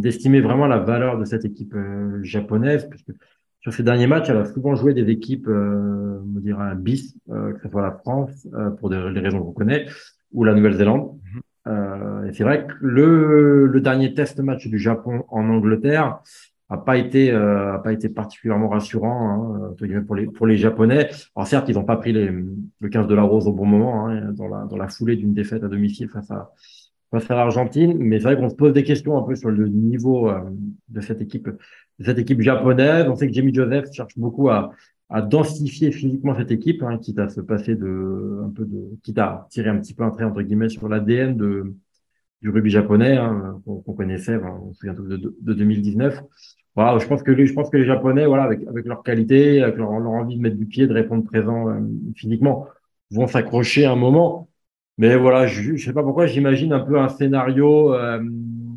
d'estimer 0.00 0.40
vraiment 0.40 0.66
la 0.66 0.78
valeur 0.78 1.18
de 1.18 1.24
cette 1.24 1.44
équipe 1.44 1.74
euh, 1.74 2.22
japonaise, 2.22 2.88
parce 2.88 3.02
que 3.02 3.12
sur 3.60 3.72
ces 3.72 3.82
derniers 3.82 4.06
matchs, 4.06 4.28
elle 4.28 4.36
a 4.36 4.44
souvent 4.44 4.74
joué 4.74 4.92
des 4.92 5.08
équipes, 5.10 5.48
euh, 5.48 6.20
on 6.36 6.40
dirait 6.40 6.64
un 6.64 6.74
bis, 6.74 7.16
euh, 7.30 7.52
que 7.54 7.60
ce 7.62 7.68
soit 7.68 7.82
la 7.82 7.92
France, 7.92 8.46
pour 8.78 8.90
des, 8.90 9.10
les 9.10 9.20
raisons 9.20 9.42
qu'on 9.42 9.52
connaît, 9.52 9.86
ou 10.32 10.44
la 10.44 10.54
Nouvelle-Zélande. 10.54 11.18
Mm-hmm. 11.66 12.28
et 12.28 12.32
c'est 12.34 12.44
vrai 12.44 12.66
que 12.66 12.74
le, 12.80 13.66
le 13.66 13.80
dernier 13.80 14.12
test 14.12 14.38
match 14.40 14.66
du 14.66 14.78
Japon 14.78 15.24
en 15.28 15.48
Angleterre, 15.48 16.20
a 16.70 16.78
pas 16.78 16.96
été 16.96 17.30
euh, 17.30 17.74
a 17.74 17.78
pas 17.78 17.92
été 17.92 18.08
particulièrement 18.08 18.68
rassurant 18.68 19.28
hein, 19.30 19.74
pour 20.04 20.14
les 20.14 20.26
pour 20.26 20.46
les 20.46 20.56
japonais. 20.56 21.10
Alors 21.36 21.46
certes, 21.46 21.68
ils 21.68 21.74
n'ont 21.74 21.84
pas 21.84 21.96
pris 21.96 22.12
les, 22.12 22.26
le 22.28 22.88
15 22.88 23.06
de 23.06 23.14
la 23.14 23.22
rose 23.22 23.46
au 23.46 23.52
bon 23.52 23.66
moment 23.66 24.08
hein, 24.08 24.32
dans 24.32 24.48
la 24.48 24.64
dans 24.64 24.76
la 24.76 24.88
foulée 24.88 25.16
d'une 25.16 25.34
défaite 25.34 25.62
à 25.62 25.68
domicile 25.68 26.08
face 26.08 26.30
à 26.30 26.52
face 27.10 27.30
à 27.30 27.36
l'Argentine, 27.36 27.96
mais 27.98 28.18
c'est 28.18 28.24
vrai 28.24 28.36
qu'on 28.36 28.48
se 28.48 28.56
pose 28.56 28.72
des 28.72 28.82
questions 28.82 29.16
un 29.16 29.22
peu 29.22 29.36
sur 29.36 29.50
le 29.50 29.68
niveau 29.68 30.28
euh, 30.28 30.40
de 30.88 31.00
cette 31.00 31.20
équipe 31.20 31.48
de 31.48 32.04
cette 32.04 32.18
équipe 32.18 32.40
japonaise. 32.40 33.06
On 33.08 33.14
sait 33.14 33.28
que 33.28 33.34
Jamie 33.34 33.54
Joseph 33.54 33.92
cherche 33.92 34.18
beaucoup 34.18 34.48
à 34.50 34.72
à 35.10 35.20
densifier 35.20 35.92
physiquement 35.92 36.34
cette 36.34 36.50
équipe, 36.50 36.82
hein, 36.82 36.98
quitte 36.98 37.18
à 37.18 37.28
se 37.28 37.40
passer 37.42 37.76
de 37.76 38.40
un 38.44 38.48
peu 38.48 38.64
de 38.64 38.98
quitte 39.02 39.18
à 39.18 39.46
tirer 39.50 39.68
un 39.68 39.78
petit 39.78 39.94
peu 39.94 40.02
un 40.02 40.10
trait 40.10 40.24
entre 40.24 40.42
guillemets 40.42 40.70
sur 40.70 40.88
l'ADN 40.88 41.36
de 41.36 41.74
du 42.44 42.50
rugby 42.50 42.68
japonais 42.68 43.16
hein, 43.16 43.62
qu'on 43.64 43.94
connaissait, 43.94 44.36
on 44.36 44.74
se 44.74 44.80
souvient 44.80 44.92
de, 44.92 45.16
de, 45.16 45.36
de 45.40 45.54
2019. 45.54 46.22
Voilà, 46.76 46.98
je 46.98 47.06
pense 47.06 47.22
que 47.22 47.30
les, 47.30 47.46
je 47.46 47.54
pense 47.54 47.70
que 47.70 47.78
les 47.78 47.86
Japonais, 47.86 48.26
voilà, 48.26 48.42
avec, 48.42 48.66
avec 48.66 48.84
leur 48.84 49.02
qualité, 49.02 49.62
avec 49.62 49.76
leur, 49.76 49.98
leur 49.98 50.12
envie 50.12 50.36
de 50.36 50.42
mettre 50.42 50.56
du 50.56 50.66
pied, 50.66 50.86
de 50.86 50.92
répondre 50.92 51.24
présent 51.24 51.70
euh, 51.70 51.80
physiquement, 52.14 52.66
vont 53.10 53.26
s'accrocher 53.26 53.86
un 53.86 53.96
moment. 53.96 54.50
Mais 54.98 55.16
voilà, 55.16 55.46
je, 55.46 55.72
ne 55.72 55.76
sais 55.78 55.94
pas 55.94 56.02
pourquoi, 56.02 56.26
j'imagine 56.26 56.74
un 56.74 56.80
peu 56.80 56.98
un 56.98 57.08
scénario 57.08 57.94
euh, 57.94 58.22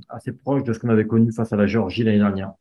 assez 0.07 0.31
proche 0.31 0.63
de 0.63 0.71
ce 0.71 0.79
qu'on 0.79 0.89
avait 0.89 1.07
connu 1.07 1.33
face 1.33 1.51
à 1.51 1.57
la 1.57 1.67
Géorgie 1.67 2.03
l'année 2.03 2.19
dernière 2.19 2.53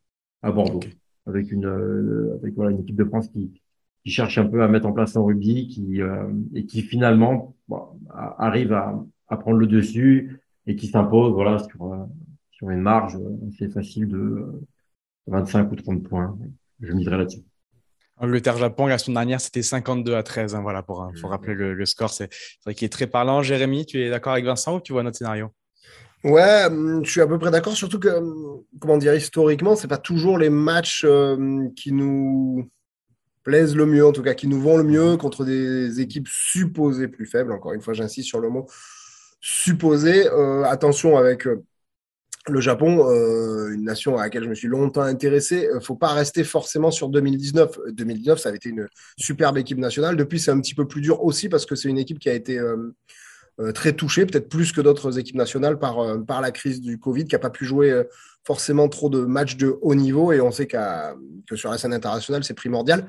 à 0.43 0.51
Bordeaux, 0.51 0.81
avec 1.27 1.53
une 1.53 1.67
euh, 1.67 2.37
avec 2.41 2.55
voilà 2.55 2.73
une 2.73 2.81
équipe 2.81 2.97
de 2.97 3.05
France 3.05 3.29
qui 3.29 3.53
qui 4.05 4.11
cherche 4.11 4.39
un 4.39 4.47
peu 4.47 4.63
à 4.63 4.69
mettre 4.69 4.87
en 4.87 4.93
place 4.93 5.13
son 5.13 5.25
rugby, 5.25 5.69
qui 5.69 6.01
et 6.55 6.67
qui 6.67 6.83
finalement 6.83 7.57
arrive 8.39 8.73
à, 8.73 9.05
à 9.29 9.37
prendre 9.37 9.59
le 9.59 9.67
dessus 9.67 10.41
et 10.67 10.77
qui 10.77 10.89
s'impose 10.89 11.33
voilà 11.33 11.59
sur 11.59 11.93
euh, 11.93 12.05
sur 12.51 12.71
une 12.71 12.81
marge 12.81 13.19
assez 13.49 13.69
facile 13.69 14.09
de 14.09 14.63
25 15.27 15.71
ou 15.71 15.77
30 15.77 16.03
points. 16.03 16.39
Je 16.81 16.93
miserai 16.93 17.19
là-dessus. 17.19 17.43
Angleterre-Japon, 18.19 18.87
la 18.87 18.97
semaine 18.97 19.17
dernière, 19.17 19.41
c'était 19.41 19.63
52 19.63 20.15
à 20.15 20.23
13. 20.23 20.55
Hein, 20.55 20.63
voilà, 20.63 20.83
pour, 20.83 21.07
pour 21.21 21.31
rappeler 21.31 21.55
le, 21.55 21.87
score. 21.87 22.11
C'est 22.11 22.31
vrai 22.65 22.75
qu'il 22.75 22.87
est 22.87 22.91
très 22.91 23.07
parlant. 23.07 23.43
Jérémy, 23.43 23.85
tu 23.85 24.03
es 24.03 24.09
d'accord 24.09 24.33
avec 24.33 24.47
Vincent 24.47 24.77
ou 24.77 24.81
tu 24.81 24.93
vois 24.95 25.03
notre 25.03 25.19
scénario? 25.19 25.51
Ouais, 26.25 26.65
hum, 26.65 27.05
je 27.05 27.11
suis 27.11 27.21
à 27.21 27.27
peu 27.27 27.39
près 27.39 27.51
d'accord. 27.51 27.77
Surtout 27.77 27.99
que, 27.99 28.09
hum, 28.09 28.63
comment 28.81 28.97
dire, 28.97 29.15
historiquement, 29.15 29.77
c'est 29.77 29.89
pas 29.89 29.99
toujours 29.99 30.39
les 30.39 30.49
matchs 30.49 31.05
hum, 31.05 31.75
qui 31.75 31.93
nous 31.93 32.71
plaisent 33.43 33.77
le 33.77 33.85
mieux, 33.85 34.07
en 34.07 34.13
tout 34.13 34.23
cas, 34.23 34.35
qui 34.35 34.49
nous 34.49 34.61
vont 34.61 34.79
le 34.79 34.83
mieux 34.83 35.19
contre 35.19 35.45
des 35.45 36.01
équipes 36.01 36.27
supposées 36.29 37.09
plus 37.09 37.27
faibles. 37.27 37.53
Encore 37.53 37.75
une 37.75 37.83
fois, 37.83 37.93
j'insiste 37.93 38.29
sur 38.29 38.41
le 38.41 38.49
mot 38.49 38.67
supposé. 39.47 40.27
Euh, 40.27 40.65
attention 40.65 41.17
avec 41.17 41.47
euh, 41.47 41.63
le 42.49 42.61
Japon, 42.61 43.09
euh, 43.09 43.73
une 43.73 43.85
nation 43.85 44.19
à 44.19 44.25
laquelle 44.25 44.43
je 44.43 44.49
me 44.49 44.57
suis 44.57 44.67
longtemps 44.67 45.03
intéressé, 45.03 45.69
ne 45.73 45.79
faut 45.79 45.95
pas 45.95 46.13
rester 46.15 46.43
forcément 46.43 46.91
sur 46.91 47.09
2019. 47.09 47.79
2019, 47.93 48.41
ça 48.41 48.49
avait 48.49 48.57
été 48.57 48.71
une 48.71 48.89
superbe 49.17 49.57
équipe 49.59 49.79
nationale. 49.79 50.17
Depuis, 50.17 50.41
c'est 50.41 50.51
un 50.51 50.61
petit 50.61 50.75
peu 50.75 50.89
plus 50.89 51.01
dur 51.01 51.23
aussi 51.23 51.49
parce 51.49 51.65
que 51.65 51.77
c'est 51.77 51.89
une 51.89 51.99
équipe 51.99 52.19
qui 52.19 52.29
a 52.29 52.35
été 52.35 52.61
très 53.75 53.95
touchée, 53.95 54.27
peut-être 54.27 54.51
plus 54.51 54.71
que 54.71 54.83
d'autres 54.83 55.19
équipes 55.19 55.37
nationales 55.37 55.79
par 55.79 56.41
la 56.43 56.51
crise 56.51 56.81
du 56.81 56.99
Covid, 56.99 57.25
qui 57.25 57.35
n'a 57.35 57.39
pas 57.39 57.51
pu 57.51 57.65
jouer 57.65 58.03
forcément 58.45 58.89
trop 58.89 59.09
de 59.09 59.21
matchs 59.25 59.57
de 59.57 59.79
haut 59.81 59.95
niveau. 59.95 60.31
Et 60.33 60.41
on 60.41 60.51
sait 60.51 60.67
que 60.67 60.77
sur 61.55 61.71
la 61.71 61.79
scène 61.79 61.95
internationale, 61.95 62.45
c'est 62.45 62.55
primordial. 62.55 63.09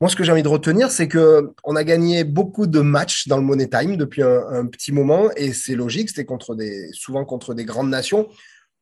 Moi, 0.00 0.08
ce 0.08 0.16
que 0.16 0.24
j'ai 0.24 0.32
envie 0.32 0.42
de 0.42 0.48
retenir, 0.48 0.90
c'est 0.90 1.08
que 1.08 1.52
on 1.62 1.76
a 1.76 1.84
gagné 1.84 2.24
beaucoup 2.24 2.66
de 2.66 2.80
matchs 2.80 3.28
dans 3.28 3.36
le 3.36 3.42
Money 3.42 3.68
Time 3.68 3.98
depuis 3.98 4.22
un, 4.22 4.64
petit 4.66 4.92
moment, 4.92 5.30
et 5.36 5.52
c'est 5.52 5.74
logique. 5.74 6.08
C'était 6.08 6.24
contre 6.24 6.54
des, 6.54 6.88
souvent 6.92 7.26
contre 7.26 7.52
des 7.52 7.66
grandes 7.66 7.90
nations. 7.90 8.28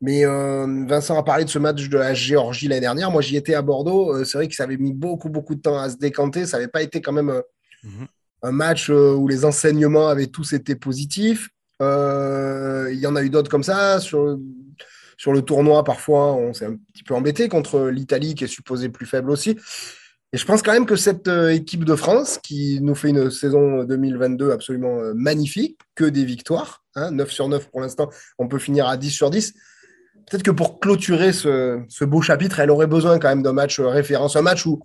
Mais 0.00 0.24
euh, 0.24 0.84
Vincent 0.86 1.18
a 1.18 1.24
parlé 1.24 1.44
de 1.44 1.50
ce 1.50 1.58
match 1.58 1.88
de 1.88 1.98
la 1.98 2.14
Géorgie 2.14 2.68
l'année 2.68 2.82
dernière. 2.82 3.10
Moi, 3.10 3.20
j'y 3.20 3.36
étais 3.36 3.54
à 3.54 3.62
Bordeaux. 3.62 4.14
Euh, 4.14 4.24
c'est 4.24 4.38
vrai 4.38 4.46
que 4.46 4.54
ça 4.54 4.62
avait 4.62 4.76
mis 4.76 4.92
beaucoup, 4.92 5.28
beaucoup 5.28 5.56
de 5.56 5.60
temps 5.60 5.76
à 5.76 5.90
se 5.90 5.96
décanter. 5.96 6.46
Ça 6.46 6.58
n'avait 6.58 6.68
pas 6.68 6.82
été 6.82 7.00
quand 7.00 7.12
même 7.12 7.30
euh, 7.30 7.42
mhm. 7.82 8.06
un 8.42 8.52
match 8.52 8.88
où 8.88 9.26
les 9.26 9.44
enseignements 9.44 10.06
avaient 10.06 10.28
tous 10.28 10.52
été 10.52 10.76
positifs. 10.76 11.48
Il 11.80 12.98
y 13.00 13.06
en 13.08 13.16
a 13.16 13.24
eu 13.24 13.30
d'autres 13.30 13.50
comme 13.50 13.64
ça. 13.64 13.98
Sur, 13.98 14.38
sur 15.16 15.32
le 15.32 15.42
tournoi, 15.42 15.82
parfois, 15.82 16.34
on 16.34 16.52
s'est 16.52 16.66
un 16.66 16.76
petit 16.92 17.02
peu 17.02 17.14
embêté 17.14 17.48
contre 17.48 17.88
l'Italie, 17.88 18.36
qui 18.36 18.44
est 18.44 18.48
supposée 18.48 18.88
plus 18.88 19.06
faible 19.06 19.32
aussi. 19.32 19.56
Et 20.32 20.36
je 20.36 20.44
pense 20.44 20.62
quand 20.62 20.72
même 20.72 20.84
que 20.84 20.96
cette 20.96 21.26
euh, 21.28 21.54
équipe 21.54 21.84
de 21.84 21.94
France, 21.94 22.38
qui 22.42 22.80
nous 22.82 22.94
fait 22.94 23.08
une 23.08 23.30
saison 23.30 23.84
2022 23.84 24.50
absolument 24.50 24.98
euh, 24.98 25.14
magnifique, 25.14 25.78
que 25.94 26.04
des 26.04 26.24
victoires, 26.24 26.84
hein, 26.96 27.10
9 27.10 27.30
sur 27.30 27.48
9 27.48 27.70
pour 27.70 27.80
l'instant, 27.80 28.10
on 28.38 28.46
peut 28.46 28.58
finir 28.58 28.86
à 28.88 28.98
10 28.98 29.10
sur 29.10 29.30
10. 29.30 29.54
peut-être 30.30 30.42
que 30.42 30.50
pour 30.50 30.80
clôturer 30.80 31.32
ce, 31.32 31.80
ce, 31.88 32.04
beau 32.04 32.20
chapitre, 32.20 32.60
elle 32.60 32.70
aurait 32.70 32.86
besoin 32.86 33.18
quand 33.18 33.28
même 33.28 33.42
d'un 33.42 33.54
match 33.54 33.80
référence, 33.80 34.36
un 34.36 34.42
match 34.42 34.66
où 34.66 34.80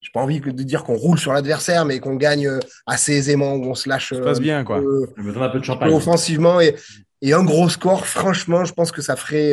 j'ai 0.00 0.10
pas 0.12 0.20
envie 0.20 0.40
de 0.40 0.50
dire 0.50 0.82
qu'on 0.82 0.96
roule 0.96 1.18
sur 1.18 1.32
l'adversaire, 1.32 1.84
mais 1.84 2.00
qu'on 2.00 2.16
gagne 2.16 2.48
assez 2.86 3.12
aisément, 3.12 3.54
où 3.54 3.66
on 3.66 3.74
se 3.74 3.88
lâche. 3.88 4.14
Ça 4.14 4.20
passe 4.20 4.40
bien, 4.40 4.64
quoi. 4.64 4.78
un 4.78 5.48
peu 5.50 5.60
de 5.60 5.64
champagne. 5.64 5.92
Offensivement 5.92 6.58
et, 6.58 6.74
et, 7.20 7.34
un 7.34 7.44
gros 7.44 7.68
score, 7.68 8.06
franchement, 8.06 8.64
je 8.64 8.72
pense 8.72 8.92
que 8.92 9.02
ça 9.02 9.14
ferait, 9.14 9.52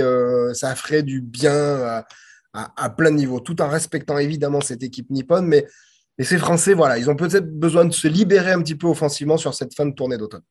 ça 0.53 0.74
ferait 0.74 1.03
du 1.03 1.20
bien 1.20 1.51
à, 1.51 2.08
plein 2.95 3.11
de 3.11 3.17
niveaux, 3.17 3.39
tout 3.39 3.61
en 3.61 3.69
respectant 3.69 4.17
évidemment 4.17 4.61
cette 4.61 4.83
équipe 4.83 5.09
nippone. 5.09 5.45
Mais, 5.45 5.65
mais 6.17 6.25
ces 6.25 6.37
Français, 6.37 6.73
voilà, 6.73 6.97
ils 6.97 7.09
ont 7.09 7.15
peut-être 7.15 7.51
besoin 7.51 7.85
de 7.85 7.93
se 7.93 8.07
libérer 8.07 8.51
un 8.51 8.61
petit 8.61 8.75
peu 8.75 8.87
offensivement 8.87 9.37
sur 9.37 9.53
cette 9.53 9.73
fin 9.73 9.85
de 9.85 9.93
tournée 9.93 10.17
d'automne. 10.17 10.43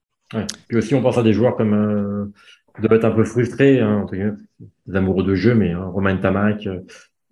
Puis 0.69 0.79
aussi, 0.79 0.95
on 0.95 1.03
pense 1.03 1.19
à 1.19 1.23
des 1.23 1.33
joueurs 1.33 1.57
comme 1.57 1.75
euh, 1.75 2.95
être 2.95 3.05
un 3.05 3.13
peu 3.13 3.25
frustrés, 3.25 3.81
hein, 3.81 4.07
des 4.11 4.97
amoureux 4.97 5.25
de 5.25 5.35
jeu, 5.35 5.55
mais 5.55 5.73
hein, 5.73 5.85
Romain 5.85 6.17
Tamac, 6.17 6.67
euh, 6.67 6.81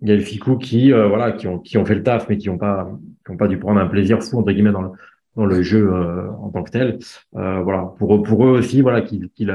Gaël 0.01 0.21
Ficou, 0.21 0.57
qui 0.57 0.93
euh, 0.93 1.07
voilà, 1.07 1.31
qui 1.31 1.47
ont 1.47 1.59
qui 1.59 1.77
ont 1.77 1.85
fait 1.85 1.95
le 1.95 2.03
taf, 2.03 2.29
mais 2.29 2.37
qui 2.37 2.49
n'ont 2.49 2.57
pas 2.57 2.89
qui 3.25 3.31
ont 3.31 3.37
pas 3.37 3.47
dû 3.47 3.57
prendre 3.57 3.79
un 3.79 3.87
plaisir 3.87 4.21
fou 4.23 4.39
entre 4.39 4.51
guillemets 4.51 4.71
dans 4.71 4.81
le 4.81 4.89
dans 5.35 5.45
le 5.45 5.61
jeu 5.61 5.91
euh, 5.91 6.31
en 6.41 6.49
tant 6.49 6.63
que 6.63 6.71
tel. 6.71 6.99
Euh, 7.35 7.61
voilà, 7.61 7.93
pour 7.97 8.15
eux 8.15 8.57
aussi, 8.57 8.81
voilà, 8.81 9.01
qui 9.01 9.29
qui, 9.35 9.45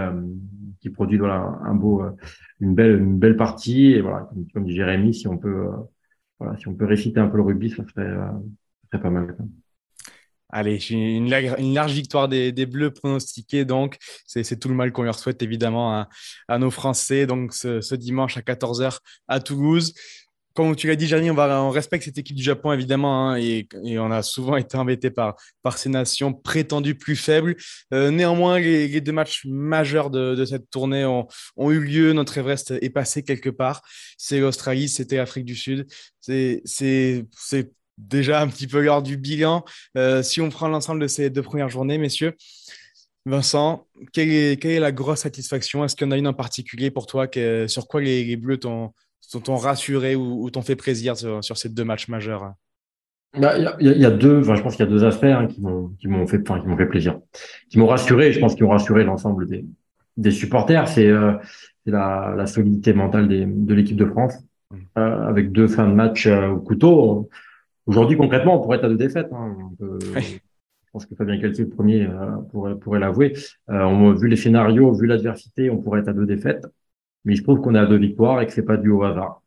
qui 0.80 0.90
produit 0.90 1.20
un 1.24 1.74
beau 1.74 2.02
une 2.60 2.74
belle, 2.74 2.98
une 2.98 3.18
belle 3.18 3.36
partie. 3.36 3.92
Et 3.92 4.00
voilà, 4.00 4.28
comme, 4.52 4.64
dit 4.64 4.74
Jérémy, 4.74 5.14
si 5.14 5.26
on 5.26 5.38
peut, 5.38 5.66
euh, 5.66 5.76
voilà, 6.38 6.56
si 6.58 6.68
on 6.68 6.74
peut 6.74 6.86
réciter 6.86 7.20
un 7.20 7.28
peu 7.28 7.38
le 7.38 7.42
rugby, 7.42 7.70
ça 7.70 7.84
serait, 7.88 8.06
euh, 8.06 8.26
serait 8.90 9.02
pas 9.02 9.10
mal. 9.10 9.36
Allez, 10.52 10.78
une, 10.90 11.32
une 11.58 11.74
large 11.74 11.92
victoire 11.92 12.28
des, 12.28 12.66
Bleus 12.66 12.90
pronostiquée, 12.90 13.64
donc 13.64 13.98
c'est 14.26 14.58
tout 14.58 14.68
le 14.68 14.74
mal 14.74 14.90
qu'on 14.90 15.04
leur 15.04 15.16
souhaite 15.16 15.42
évidemment 15.42 15.92
à, 15.92 16.08
à 16.48 16.58
nos 16.58 16.70
Français. 16.70 17.26
Donc 17.26 17.54
ce, 17.54 17.80
ce, 17.80 17.94
dimanche 17.94 18.36
à 18.36 18.40
14h 18.40 18.98
à 19.28 19.38
Toulouse 19.38 19.94
comme 20.54 20.74
tu 20.74 20.88
l'as 20.88 20.96
dit, 20.96 21.06
Jani, 21.06 21.30
on, 21.30 21.70
respecte 21.70 22.04
cette 22.04 22.18
équipe 22.18 22.36
du 22.36 22.42
Japon, 22.42 22.72
évidemment, 22.72 23.30
hein, 23.30 23.36
et, 23.36 23.68
on 23.98 24.10
a 24.10 24.22
souvent 24.22 24.56
été 24.56 24.76
embêté 24.76 25.10
par, 25.10 25.36
ces 25.76 25.88
nations 25.88 26.32
prétendues 26.32 26.96
plus 26.96 27.16
faibles. 27.16 27.56
Euh, 27.94 28.10
néanmoins, 28.10 28.58
les, 28.58 29.00
deux 29.00 29.12
matchs 29.12 29.44
majeurs 29.46 30.10
de, 30.10 30.44
cette 30.44 30.68
tournée 30.70 31.04
ont, 31.04 31.26
eu 31.70 31.80
lieu. 31.80 32.12
Notre 32.12 32.36
Everest 32.38 32.72
est 32.80 32.90
passé 32.90 33.22
quelque 33.22 33.50
part. 33.50 33.82
C'est 34.18 34.40
l'Australie, 34.40 34.88
c'était 34.88 35.16
l'Afrique 35.16 35.44
du 35.44 35.54
Sud. 35.54 35.86
C'est 36.20 36.62
déjà 37.98 38.40
un 38.40 38.48
petit 38.48 38.66
peu 38.66 38.80
l'heure 38.80 39.02
du 39.02 39.16
bilan. 39.16 39.64
Euh, 39.96 40.22
si 40.22 40.40
on 40.40 40.48
prend 40.48 40.68
l'ensemble 40.68 41.00
de 41.00 41.06
ces 41.06 41.30
deux 41.30 41.42
premières 41.42 41.68
journées, 41.68 41.98
messieurs, 41.98 42.34
Vincent, 43.26 43.86
quelle 44.12 44.30
est, 44.30 44.80
la 44.80 44.92
grosse 44.92 45.20
satisfaction? 45.20 45.84
Est-ce 45.84 45.94
qu'il 45.94 46.06
y 46.06 46.08
en 46.08 46.12
a 46.12 46.16
une 46.16 46.26
en 46.26 46.34
particulier 46.34 46.90
pour 46.90 47.06
toi? 47.06 47.28
Que, 47.28 47.66
Sur 47.68 47.86
quoi 47.86 48.00
les 48.00 48.36
Bleus 48.36 48.58
t'ont 48.58 48.92
t'ont 49.44 49.56
rassuré 49.56 50.16
ou, 50.16 50.50
t'ont 50.50 50.62
fait 50.62 50.76
plaisir 50.76 51.16
sur, 51.16 51.56
ces 51.56 51.68
deux 51.68 51.84
matchs 51.84 52.08
majeurs 52.08 52.54
bah, 53.38 53.54
il 53.78 53.86
y, 53.86 54.04
a, 54.04 54.10
deux, 54.10 54.40
enfin, 54.40 54.56
je 54.56 54.62
pense 54.62 54.74
qu'il 54.74 54.84
y 54.84 54.88
a 54.88 54.90
deux 54.90 55.04
aspects 55.04 55.22
hein, 55.22 55.46
qui 55.46 55.60
m'ont 55.60 55.90
qui 56.00 56.08
m'ont 56.08 56.26
fait, 56.26 56.40
enfin, 56.50 56.60
qui 56.60 56.66
m'ont 56.66 56.76
fait 56.76 56.86
plaisir, 56.86 57.20
qui 57.68 57.78
m'ont 57.78 57.86
rassuré. 57.86 58.32
Je 58.32 58.40
pense 58.40 58.56
qu'ils 58.56 58.64
ont 58.64 58.70
rassuré 58.70 59.04
l'ensemble 59.04 59.46
des, 59.46 59.64
des 60.16 60.32
supporters. 60.32 60.88
C'est 60.88 61.06
euh, 61.06 61.34
la, 61.86 62.34
la, 62.36 62.46
solidité 62.46 62.92
mentale 62.92 63.28
des, 63.28 63.46
de 63.46 63.74
l'équipe 63.74 63.96
de 63.96 64.04
France, 64.04 64.34
mmh. 64.72 64.76
euh, 64.98 65.28
avec 65.28 65.52
deux 65.52 65.68
fins 65.68 65.88
de 65.88 65.94
match 65.94 66.26
euh, 66.26 66.48
au 66.48 66.58
couteau. 66.58 67.28
Aujourd'hui, 67.86 68.16
concrètement, 68.16 68.58
on 68.58 68.62
pourrait 68.62 68.78
être 68.78 68.84
à 68.84 68.88
deux 68.88 68.96
défaites. 68.96 69.32
Hein. 69.32 69.56
Je 70.16 70.92
pense 70.92 71.06
que 71.06 71.14
Fabien 71.14 71.40
Calcier, 71.40 71.64
le 71.64 71.70
premier, 71.70 72.08
pourrait, 72.50 72.74
pourrait 72.74 72.98
l'avouer. 72.98 73.36
on 73.68 74.12
vu 74.12 74.26
les 74.26 74.34
scénarios, 74.34 74.92
vu 74.92 75.06
l'adversité, 75.06 75.70
on 75.70 75.78
pourrait 75.78 76.00
être 76.00 76.08
à 76.08 76.12
deux 76.12 76.26
défaites. 76.26 76.66
Mais 77.24 77.34
je 77.34 77.42
trouve 77.42 77.60
qu'on 77.60 77.74
à 77.74 77.86
deux 77.86 77.98
victoires 77.98 78.40
et 78.40 78.46
que 78.46 78.52
c'est 78.52 78.64
pas 78.64 78.76
dû 78.76 78.90
au 78.90 79.02
hasard. 79.02 79.42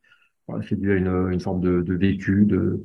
c'est 0.67 0.79
dû 0.79 0.91
à 0.91 0.95
une, 0.95 1.31
une 1.31 1.39
forme 1.39 1.61
de, 1.61 1.81
de 1.81 1.93
vécu, 1.93 2.45
de, 2.45 2.83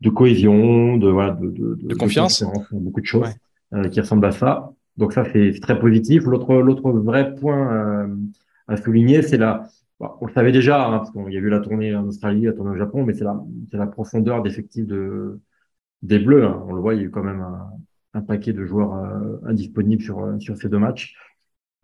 de 0.00 0.10
cohésion, 0.10 0.96
de, 0.96 1.08
voilà, 1.08 1.32
de, 1.32 1.50
de, 1.50 1.78
de 1.80 1.94
confiance, 1.94 2.44
beaucoup 2.72 3.00
de 3.00 3.06
choses 3.06 3.28
euh, 3.72 3.88
qui 3.88 4.00
ressemblent 4.00 4.26
à 4.26 4.32
ça. 4.32 4.72
Donc 4.96 5.12
ça, 5.12 5.24
c'est 5.32 5.58
très 5.60 5.78
positif. 5.78 6.24
L'autre, 6.24 6.54
l'autre 6.56 6.90
vrai 6.92 7.34
point 7.34 7.72
euh, 7.72 8.16
à 8.68 8.76
souligner, 8.76 9.22
c'est 9.22 9.38
la, 9.38 9.66
on 10.00 10.26
le 10.26 10.32
savait 10.32 10.52
déjà, 10.52 10.86
hein, 10.86 10.98
parce 10.98 11.10
qu'il 11.10 11.32
y 11.32 11.36
a 11.36 11.40
eu 11.40 11.48
la 11.48 11.60
tournée 11.60 11.94
en 11.94 12.06
Australie, 12.06 12.42
la 12.42 12.52
tournée 12.52 12.70
au 12.72 12.76
Japon, 12.76 13.04
mais 13.04 13.14
c'est 13.14 13.24
la, 13.24 13.40
c'est 13.70 13.76
la 13.76 13.86
profondeur 13.86 14.42
d'effectifs 14.42 14.86
de, 14.86 15.40
des 16.02 16.18
Bleus. 16.18 16.44
Hein. 16.44 16.62
On 16.68 16.72
le 16.72 16.80
voit, 16.80 16.94
il 16.94 17.00
y 17.00 17.02
a 17.02 17.06
eu 17.06 17.10
quand 17.10 17.22
même 17.22 17.40
un, 17.40 17.70
un 18.14 18.20
paquet 18.20 18.52
de 18.52 18.64
joueurs 18.64 18.94
euh, 18.94 19.36
indisponibles 19.46 20.02
sur, 20.02 20.36
sur 20.40 20.56
ces 20.56 20.68
deux 20.68 20.78
matchs. 20.78 21.16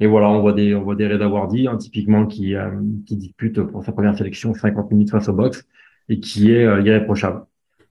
Et 0.00 0.06
voilà, 0.06 0.30
on 0.30 0.40
voit 0.40 0.54
des, 0.54 0.74
on 0.74 0.82
voit 0.82 0.96
des 0.96 1.06
Red 1.06 1.20
Awardy, 1.20 1.68
hein, 1.68 1.76
typiquement, 1.76 2.26
qui, 2.26 2.54
euh, 2.54 2.70
qui 3.06 3.16
dispute 3.16 3.62
pour 3.62 3.84
sa 3.84 3.92
première 3.92 4.16
sélection 4.16 4.54
50 4.54 4.90
minutes 4.90 5.10
face 5.10 5.28
au 5.28 5.34
box 5.34 5.66
et 6.10 6.20
qui 6.20 6.52
est 6.52 6.66
euh, 6.66 6.82
irréprochable. 6.82 7.44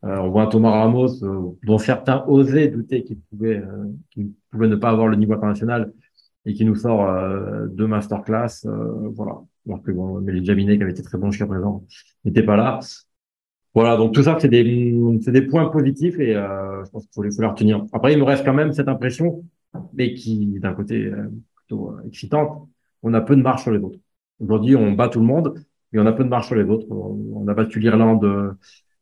Euh, 0.03 0.17
on 0.17 0.29
voit 0.29 0.43
un 0.43 0.47
Thomas 0.47 0.71
Ramos, 0.71 1.23
euh, 1.23 1.57
dont 1.63 1.77
certains 1.77 2.23
osaient 2.27 2.67
douter 2.67 3.03
qu'il 3.03 3.19
pouvait, 3.19 3.63
qu'il 4.11 4.31
pouvait 4.51 4.67
ne 4.67 4.75
pas 4.75 4.89
avoir 4.89 5.07
le 5.07 5.15
niveau 5.15 5.33
international 5.33 5.91
et 6.45 6.53
qui 6.53 6.65
nous 6.65 6.75
sort 6.75 7.07
deux 7.69 7.87
masterclass. 7.87 8.65
voilà. 9.13 9.41
Alors 9.67 9.83
que 9.83 9.91
bon, 9.91 10.21
mais 10.21 10.31
les 10.31 10.43
Jaminet, 10.43 10.77
qui 10.77 10.83
avait 10.83 10.93
été 10.93 11.03
très 11.03 11.17
bon 11.17 11.31
jusqu'à 11.31 11.45
présent, 11.45 11.83
n'était 12.25 12.43
pas 12.43 12.55
là. 12.55 12.79
Voilà, 13.75 13.97
donc 13.97 14.13
tout 14.13 14.23
ça, 14.23 14.37
c'est 14.39 14.47
des, 14.47 14.97
c'est 15.21 15.31
des 15.31 15.43
points 15.43 15.69
positifs 15.69 16.17
et 16.17 16.33
je 16.33 16.89
pense 16.91 17.03
qu'il 17.03 17.13
faut 17.13 17.23
les, 17.23 17.31
faut 17.31 17.41
les 17.41 17.47
retenir. 17.47 17.85
Après, 17.91 18.13
il 18.13 18.19
me 18.19 18.23
reste 18.23 18.45
quand 18.45 18.53
même 18.53 18.71
cette 18.73 18.87
impression, 18.87 19.43
mais 19.93 20.13
qui, 20.13 20.59
d'un 20.59 20.73
côté, 20.73 21.11
euh, 21.71 22.07
excitante, 22.07 22.67
on 23.03 23.13
a 23.13 23.21
peu 23.21 23.35
de 23.35 23.41
marche 23.41 23.63
sur 23.63 23.71
les 23.71 23.79
autres. 23.79 23.99
Aujourd'hui, 24.39 24.75
on 24.75 24.91
bat 24.93 25.09
tout 25.09 25.19
le 25.19 25.25
monde, 25.25 25.53
mais 25.91 25.99
on 25.99 26.05
a 26.05 26.13
peu 26.13 26.23
de 26.23 26.29
marche 26.29 26.47
sur 26.47 26.55
les 26.55 26.63
autres. 26.63 26.85
On 26.89 27.47
a 27.47 27.53
battu 27.53 27.79
l'Irlande 27.79 28.55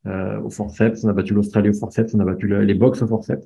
euh, 0.08 0.40
au 0.42 0.50
forceps, 0.50 1.04
on 1.04 1.10
a 1.10 1.14
battu 1.14 1.34
l'Australie 1.34 1.70
au 1.70 1.74
forceps, 1.74 2.14
on 2.14 2.20
a 2.20 2.26
battu 2.26 2.48
les 2.48 2.74
Box 2.74 3.02
au 3.02 3.08
forceps. 3.08 3.46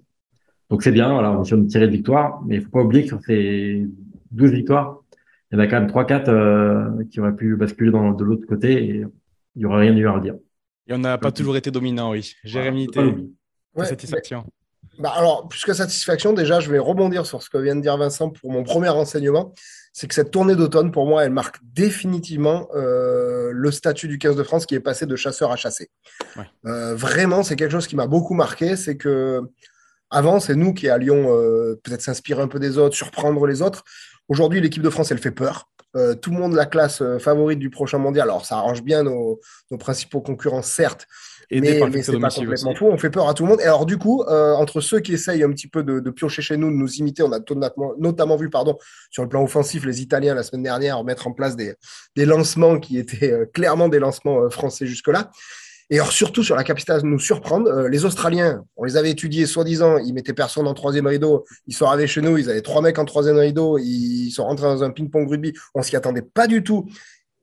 Donc 0.70 0.84
c'est 0.84 0.92
bien, 0.92 1.12
voilà, 1.12 1.32
on 1.32 1.44
essaie 1.44 1.58
de 1.58 1.66
tirer 1.66 1.88
de 1.88 1.92
victoire, 1.92 2.42
mais 2.46 2.56
il 2.56 2.62
faut 2.62 2.70
pas 2.70 2.82
oublier 2.82 3.04
que 3.04 3.10
sur 3.10 3.22
ces 3.22 3.88
12 4.32 4.52
victoires, 4.52 5.02
il 5.52 5.56
y 5.56 5.58
en 5.58 5.60
a 5.60 5.68
quand 5.68 5.82
même 5.82 5.90
3-4 5.90 6.30
euh, 6.30 7.04
qui 7.10 7.20
auraient 7.20 7.36
pu 7.36 7.56
basculer 7.56 7.92
dans, 7.92 8.12
de 8.12 8.24
l'autre 8.24 8.46
côté 8.48 8.84
et 8.84 9.06
il 9.56 9.62
y 9.62 9.66
aurait 9.66 9.82
rien 9.82 9.98
eu 9.98 10.08
à 10.08 10.14
redire. 10.14 10.36
Et 10.88 10.94
on 10.94 11.00
n'a 11.00 11.18
pas 11.18 11.32
toujours 11.32 11.58
été 11.58 11.72
dominant, 11.72 12.12
oui. 12.12 12.34
Jérémy, 12.44 12.88
voilà, 13.74 13.90
satisfaction. 13.90 14.46
Bah 15.00 15.14
alors, 15.16 15.48
plus 15.48 15.64
que 15.64 15.74
satisfaction, 15.74 16.34
déjà, 16.34 16.60
je 16.60 16.70
vais 16.70 16.80
rebondir 16.80 17.26
sur 17.26 17.42
ce 17.42 17.50
que 17.50 17.58
vient 17.58 17.76
de 17.76 17.82
dire 17.82 17.98
Vincent 17.98 18.30
pour 18.30 18.52
mon 18.52 18.64
premier 18.64 18.90
renseignement. 18.90 19.54
C'est 19.94 20.08
que 20.08 20.14
cette 20.14 20.32
tournée 20.32 20.56
d'automne, 20.56 20.92
pour 20.92 21.06
moi, 21.06 21.26
elle 21.26 21.32
marque 21.32 21.58
définitivement 21.64 22.70
euh, 22.76 23.52
le 23.52 23.72
statut 23.72 24.08
du 24.08 24.20
15 24.20 24.36
de 24.36 24.44
France 24.44 24.66
qui 24.66 24.76
est 24.76 24.80
passé 24.80 25.06
de 25.06 25.16
chasseur 25.16 25.52
à 25.52 25.56
chassé. 25.56 25.90
Euh, 26.66 26.96
vraiment, 26.96 27.44
c'est 27.44 27.56
quelque 27.56 27.72
chose 27.72 27.88
qui 27.88 27.96
m'a 27.96 28.08
beaucoup 28.08 28.34
marqué. 28.34 28.76
C'est 28.76 28.96
que 28.96 29.42
avant, 30.10 30.40
c'est 30.40 30.56
nous 30.56 30.74
qui 30.74 30.88
allions 30.88 31.36
euh, 31.36 31.80
peut-être 31.84 32.02
s'inspirer 32.02 32.42
un 32.42 32.48
peu 32.48 32.60
des 32.60 32.78
autres, 32.78 32.96
surprendre 32.96 33.46
les 33.48 33.62
autres. 33.62 33.84
Aujourd'hui, 34.30 34.62
l'équipe 34.62 34.84
de 34.84 34.90
France, 34.90 35.12
elle 35.12 35.20
fait 35.20 35.32
peur. 35.32 35.70
tout 36.22 36.32
le 36.32 36.38
monde 36.38 36.54
la 36.54 36.66
classe 36.66 37.04
favorite 37.20 37.60
du 37.60 37.70
prochain 37.70 37.98
mondial. 37.98 38.30
Alors, 38.30 38.46
ça 38.46 38.58
arrange 38.58 38.84
bien 38.84 39.04
nos, 39.04 39.42
nos 39.72 39.78
principaux 39.78 40.22
concurrents, 40.22 40.62
certes, 40.62 41.06
mais, 41.60 41.82
mais 41.92 42.02
c'est 42.02 42.18
pas 42.18 42.30
complètement 42.30 42.76
faux. 42.76 42.88
On 42.88 42.98
fait 42.98 43.10
peur 43.10 43.28
à 43.28 43.34
tout 43.34 43.44
le 43.44 43.50
monde. 43.50 43.60
Et 43.60 43.66
alors, 43.66 43.86
du 43.86 43.98
coup, 43.98 44.24
euh, 44.24 44.54
entre 44.54 44.80
ceux 44.80 45.00
qui 45.02 45.14
essayent 45.14 45.44
un 45.44 45.52
petit 45.52 45.68
peu 45.68 45.84
de, 45.84 46.00
de, 46.00 46.10
piocher 46.10 46.42
chez 46.42 46.56
nous, 46.56 46.70
de 46.70 46.76
nous 46.76 46.94
imiter, 46.96 47.24
on 47.24 47.32
a 47.34 47.40
notamment, 47.40 47.94
notamment 48.00 48.38
vu, 48.38 48.50
pardon, 48.50 48.78
sur 49.10 49.24
le 49.24 49.30
plan 49.30 49.44
offensif, 49.44 49.86
les 49.86 50.02
Italiens 50.02 50.34
la 50.34 50.44
semaine 50.44 50.64
dernière 50.64 51.04
mettre 51.04 51.28
en 51.28 51.34
place 51.34 51.56
des, 51.56 51.74
des 52.16 52.26
lancements 52.26 52.80
qui 52.80 52.98
étaient 52.98 53.32
euh, 53.32 53.46
clairement 53.46 53.90
des 53.90 54.00
lancements 54.00 54.44
euh, 54.44 54.50
français 54.50 54.86
jusque-là. 54.86 55.32
Et 55.92 55.96
alors, 55.96 56.14
surtout 56.14 56.42
sur 56.42 56.56
la 56.56 56.64
capacité 56.64 56.94
de 56.94 57.06
nous 57.06 57.20
surprendre, 57.20 57.70
euh, 57.70 57.90
les 57.90 58.06
Australiens, 58.06 58.64
on 58.78 58.86
les 58.86 58.96
avait 58.96 59.12
étudiés, 59.12 59.46
soi-disant, 59.46 59.98
ils 59.98 60.14
mettaient 60.14 60.34
personne 60.34 60.66
en 60.66 60.74
troisième 60.74 61.06
rideau, 61.06 61.44
ils 61.68 61.76
sont 61.76 61.86
arrivés 61.86 62.08
chez 62.08 62.22
nous, 62.22 62.38
ils 62.38 62.50
avaient 62.50 62.62
trois 62.62 62.82
mecs 62.82 62.98
en 62.98 63.04
troisième 63.04 63.38
rideau, 63.38 63.78
ils 63.78 64.32
sont 64.32 64.46
rentrés 64.46 64.68
dans 64.68 64.84
un 64.84 64.92
ping-pong 64.92 65.30
rugby, 65.30 65.52
on 65.76 65.84
s'y 65.84 65.98
attendait 65.98 66.22
pas 66.22 66.48
du 66.48 66.64
tout. 66.64 66.88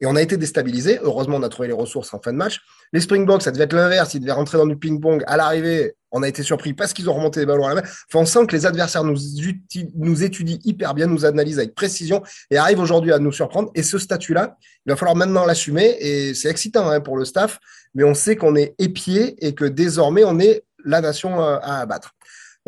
Et 0.01 0.07
on 0.07 0.15
a 0.15 0.23
été 0.23 0.37
déstabilisé. 0.37 1.01
Heureusement, 1.03 1.37
on 1.37 1.43
a 1.43 1.49
trouvé 1.49 1.69
les 1.69 1.75
ressources 1.75 2.15
en 2.15 2.21
fin 2.21 2.33
de 2.33 2.37
match. 2.37 2.61
Les 2.93 3.01
Springboks, 3.01 3.43
ça 3.43 3.51
devait 3.51 3.65
être 3.65 3.73
l'inverse. 3.73 4.15
Ils 4.15 4.21
devaient 4.21 4.33
rentrer 4.33 4.59
dans 4.59 4.67
du 4.67 4.77
ping-pong. 4.77 5.25
À 5.27 5.37
l'arrivée, 5.37 5.95
on 6.13 6.23
a 6.23 6.29
été 6.29 6.43
surpris 6.43 6.73
parce 6.73 6.93
qu'ils 6.93 7.11
ont 7.11 7.15
remonté 7.15 7.41
les 7.41 7.47
ballons 7.47 7.67
à 7.67 7.71
la 7.71 7.75
main. 7.77 7.83
Enfin, 7.83 8.21
on 8.21 8.25
sent 8.25 8.47
que 8.47 8.55
les 8.55 8.65
adversaires 8.65 9.03
nous, 9.05 10.25
étudient 10.25 10.59
hyper 10.65 10.95
bien, 10.95 11.07
nous 11.07 11.25
analysent 11.25 11.59
avec 11.59 11.75
précision 11.75 12.23
et 12.51 12.57
arrivent 12.57 12.81
aujourd'hui 12.81 13.13
à 13.13 13.19
nous 13.19 13.33
surprendre. 13.33 13.71
Et 13.75 13.83
ce 13.83 13.99
statut-là, 13.99 14.57
il 14.87 14.91
va 14.91 14.97
falloir 14.97 15.17
maintenant 15.17 15.45
l'assumer. 15.45 15.97
Et 16.01 16.35
c'est 16.35 16.49
excitant 16.49 16.89
hein, 16.89 17.01
pour 17.01 17.17
le 17.17 17.25
staff, 17.25 17.59
mais 17.95 18.05
on 18.05 18.15
sait 18.15 18.37
qu'on 18.37 18.55
est 18.55 18.75
épié 18.79 19.35
et 19.45 19.55
que 19.55 19.65
désormais, 19.65 20.25
on 20.25 20.39
est 20.39 20.65
la 20.85 21.01
nation 21.01 21.43
euh, 21.43 21.59
à 21.61 21.81
abattre. 21.81 22.15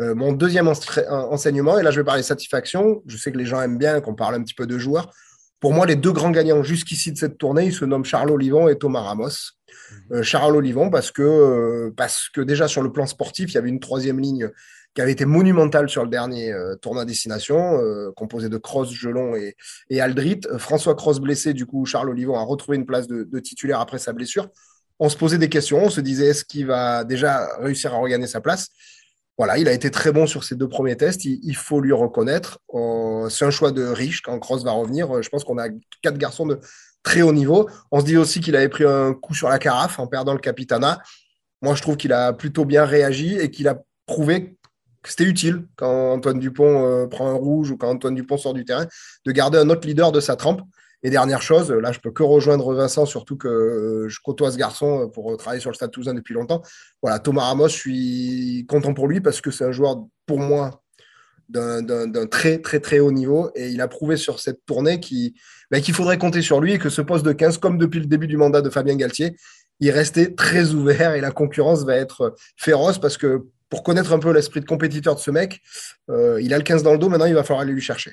Euh, 0.01 0.15
mon 0.15 0.31
deuxième 0.31 0.67
enseignement, 0.67 1.77
et 1.77 1.83
là 1.83 1.91
je 1.91 1.99
vais 1.99 2.03
parler 2.03 2.23
satisfaction, 2.23 3.03
je 3.05 3.17
sais 3.17 3.31
que 3.31 3.37
les 3.37 3.45
gens 3.45 3.61
aiment 3.61 3.77
bien 3.77 4.01
qu'on 4.01 4.15
parle 4.15 4.35
un 4.35 4.41
petit 4.41 4.53
peu 4.53 4.65
de 4.65 4.77
joueurs. 4.77 5.11
Pour 5.61 5.73
moi, 5.73 5.85
les 5.85 5.95
deux 5.95 6.11
grands 6.11 6.31
gagnants 6.31 6.63
jusqu'ici 6.63 7.13
de 7.13 7.17
cette 7.17 7.37
tournée, 7.37 7.65
ils 7.65 7.73
se 7.73 7.85
nomment 7.85 8.03
Charles 8.03 8.31
Olivon 8.31 8.67
et 8.67 8.77
Thomas 8.77 9.01
Ramos. 9.01 9.29
Mhm. 9.29 10.17
Euh, 10.17 10.23
Charles 10.23 10.55
Olivon, 10.55 10.89
parce 10.89 11.11
que, 11.11 11.21
euh, 11.21 11.93
parce 11.95 12.27
que 12.27 12.41
déjà 12.41 12.67
sur 12.67 12.81
le 12.81 12.91
plan 12.91 13.05
sportif, 13.05 13.51
il 13.51 13.55
y 13.55 13.57
avait 13.57 13.69
une 13.69 13.79
troisième 13.79 14.19
ligne 14.19 14.49
qui 14.93 15.01
avait 15.01 15.11
été 15.11 15.25
monumental 15.25 15.89
sur 15.89 16.03
le 16.03 16.09
dernier 16.09 16.51
euh, 16.51 16.75
tournoi 16.75 17.05
destination, 17.05 17.79
euh, 17.79 18.11
composé 18.15 18.49
de 18.49 18.57
Cross, 18.57 18.91
Gelon 18.91 19.35
et, 19.35 19.55
et 19.89 20.01
Aldrit. 20.01 20.41
François 20.57 20.95
Cross 20.95 21.19
blessé, 21.19 21.53
du 21.53 21.65
coup, 21.65 21.85
Charles 21.85 22.09
Olivon 22.09 22.35
a 22.35 22.43
retrouvé 22.43 22.77
une 22.77 22.85
place 22.85 23.07
de, 23.07 23.39
titulaire 23.39 23.79
après 23.79 23.99
sa 23.99 24.13
blessure. 24.13 24.49
On 24.99 25.09
se 25.09 25.17
posait 25.17 25.37
des 25.37 25.49
questions, 25.49 25.83
on 25.83 25.89
se 25.89 26.01
disait 26.01 26.27
est-ce 26.27 26.45
qu'il 26.45 26.67
va 26.67 27.03
déjà 27.03 27.47
réussir 27.59 27.93
à 27.93 27.97
regagner 27.97 28.27
sa 28.27 28.41
place? 28.41 28.69
Voilà, 29.37 29.57
il 29.57 29.67
a 29.67 29.73
été 29.73 29.89
très 29.89 30.11
bon 30.11 30.27
sur 30.27 30.43
ses 30.43 30.55
deux 30.55 30.67
premiers 30.67 30.97
tests. 30.97 31.25
Il, 31.25 31.55
faut 31.55 31.79
lui 31.79 31.93
reconnaître. 31.93 32.59
c'est 33.29 33.45
un 33.45 33.49
choix 33.49 33.71
de 33.71 33.83
riche 33.83 34.21
quand 34.21 34.37
Cross 34.39 34.63
va 34.63 34.71
revenir. 34.71 35.21
Je 35.23 35.29
pense 35.29 35.43
qu'on 35.43 35.57
a 35.57 35.69
quatre 36.01 36.17
garçons 36.17 36.45
de 36.45 36.59
très 37.03 37.21
haut 37.21 37.33
niveau. 37.33 37.67
On 37.91 37.99
se 37.99 38.05
dit 38.05 38.17
aussi 38.17 38.39
qu'il 38.39 38.55
avait 38.55 38.69
pris 38.69 38.85
un 38.85 39.13
coup 39.13 39.33
sur 39.33 39.49
la 39.49 39.57
carafe 39.57 39.99
en 39.99 40.07
perdant 40.07 40.33
le 40.33 40.39
capitana. 40.39 41.01
Moi, 41.61 41.75
je 41.75 41.81
trouve 41.81 41.97
qu'il 41.97 42.13
a 42.13 42.33
plutôt 42.33 42.65
bien 42.65 42.85
réagi 42.85 43.37
et 43.37 43.49
qu'il 43.49 43.67
a 43.67 43.81
prouvé 44.05 44.57
que 45.01 45.09
c'était 45.09 45.23
utile 45.23 45.65
quand 45.75 46.13
Antoine 46.13 46.39
Dupont 46.39 46.85
euh, 46.85 47.07
prend 47.07 47.29
un 47.29 47.33
rouge 47.33 47.71
ou 47.71 47.77
quand 47.77 47.89
Antoine 47.89 48.15
Dupont 48.15 48.37
sort 48.37 48.53
du 48.53 48.65
terrain 48.65 48.85
de 49.25 49.31
garder 49.31 49.57
un 49.57 49.69
autre 49.69 49.87
leader 49.87 50.11
de 50.11 50.19
sa 50.19 50.35
trempe. 50.35 50.61
Et 51.03 51.09
dernière 51.09 51.41
chose, 51.41 51.71
là, 51.71 51.91
je 51.91 51.99
peux 51.99 52.11
que 52.11 52.23
rejoindre 52.23 52.73
Vincent, 52.73 53.05
surtout 53.05 53.35
que 53.35 53.47
euh, 53.47 54.09
je 54.09 54.19
côtoie 54.23 54.51
ce 54.51 54.57
garçon 54.57 55.09
pour 55.13 55.35
travailler 55.37 55.59
sur 55.59 55.71
le 55.71 55.75
Stade 55.75 55.91
Toulousain 55.91 56.13
depuis 56.13 56.33
longtemps. 56.33 56.61
Voilà, 57.01 57.19
Thomas 57.19 57.45
Ramos, 57.45 57.69
je 57.69 57.75
suis 57.75 58.65
content 58.67 58.93
pour 58.93 59.07
lui 59.07 59.19
parce 59.19 59.41
que 59.41 59.49
c'est 59.49 59.65
un 59.65 59.71
joueur, 59.71 60.05
pour 60.25 60.37
moi, 60.37 60.81
d'un 61.49 62.27
très, 62.27 62.59
très, 62.59 62.79
très 62.79 62.99
haut 62.99 63.11
niveau. 63.11 63.51
Et 63.55 63.69
il 63.69 63.81
a 63.81 63.87
prouvé 63.87 64.17
sur 64.17 64.39
cette 64.39 64.65
tournée 64.65 64.99
ben, 65.69 65.81
qu'il 65.81 65.93
faudrait 65.93 66.17
compter 66.17 66.41
sur 66.41 66.61
lui 66.61 66.73
et 66.73 66.79
que 66.79 66.89
ce 66.89 67.01
poste 67.01 67.25
de 67.25 67.33
15, 67.33 67.57
comme 67.57 67.77
depuis 67.77 67.99
le 67.99 68.05
début 68.05 68.27
du 68.27 68.37
mandat 68.37 68.61
de 68.61 68.69
Fabien 68.69 68.95
Galtier, 68.95 69.35
il 69.79 69.89
restait 69.89 70.33
très 70.33 70.73
ouvert 70.73 71.15
et 71.15 71.21
la 71.21 71.31
concurrence 71.31 71.83
va 71.83 71.95
être 71.95 72.35
féroce 72.55 72.99
parce 72.99 73.17
que 73.17 73.47
pour 73.69 73.83
connaître 73.83 74.13
un 74.13 74.19
peu 74.19 74.31
l'esprit 74.31 74.59
de 74.59 74.65
compétiteur 74.65 75.15
de 75.15 75.19
ce 75.19 75.31
mec, 75.31 75.61
euh, 76.09 76.39
il 76.41 76.53
a 76.53 76.57
le 76.57 76.63
15 76.63 76.83
dans 76.83 76.91
le 76.91 76.99
dos, 76.99 77.09
maintenant 77.09 77.25
il 77.25 77.33
va 77.33 77.43
falloir 77.43 77.61
aller 77.61 77.73
lui 77.73 77.81
chercher. 77.81 78.11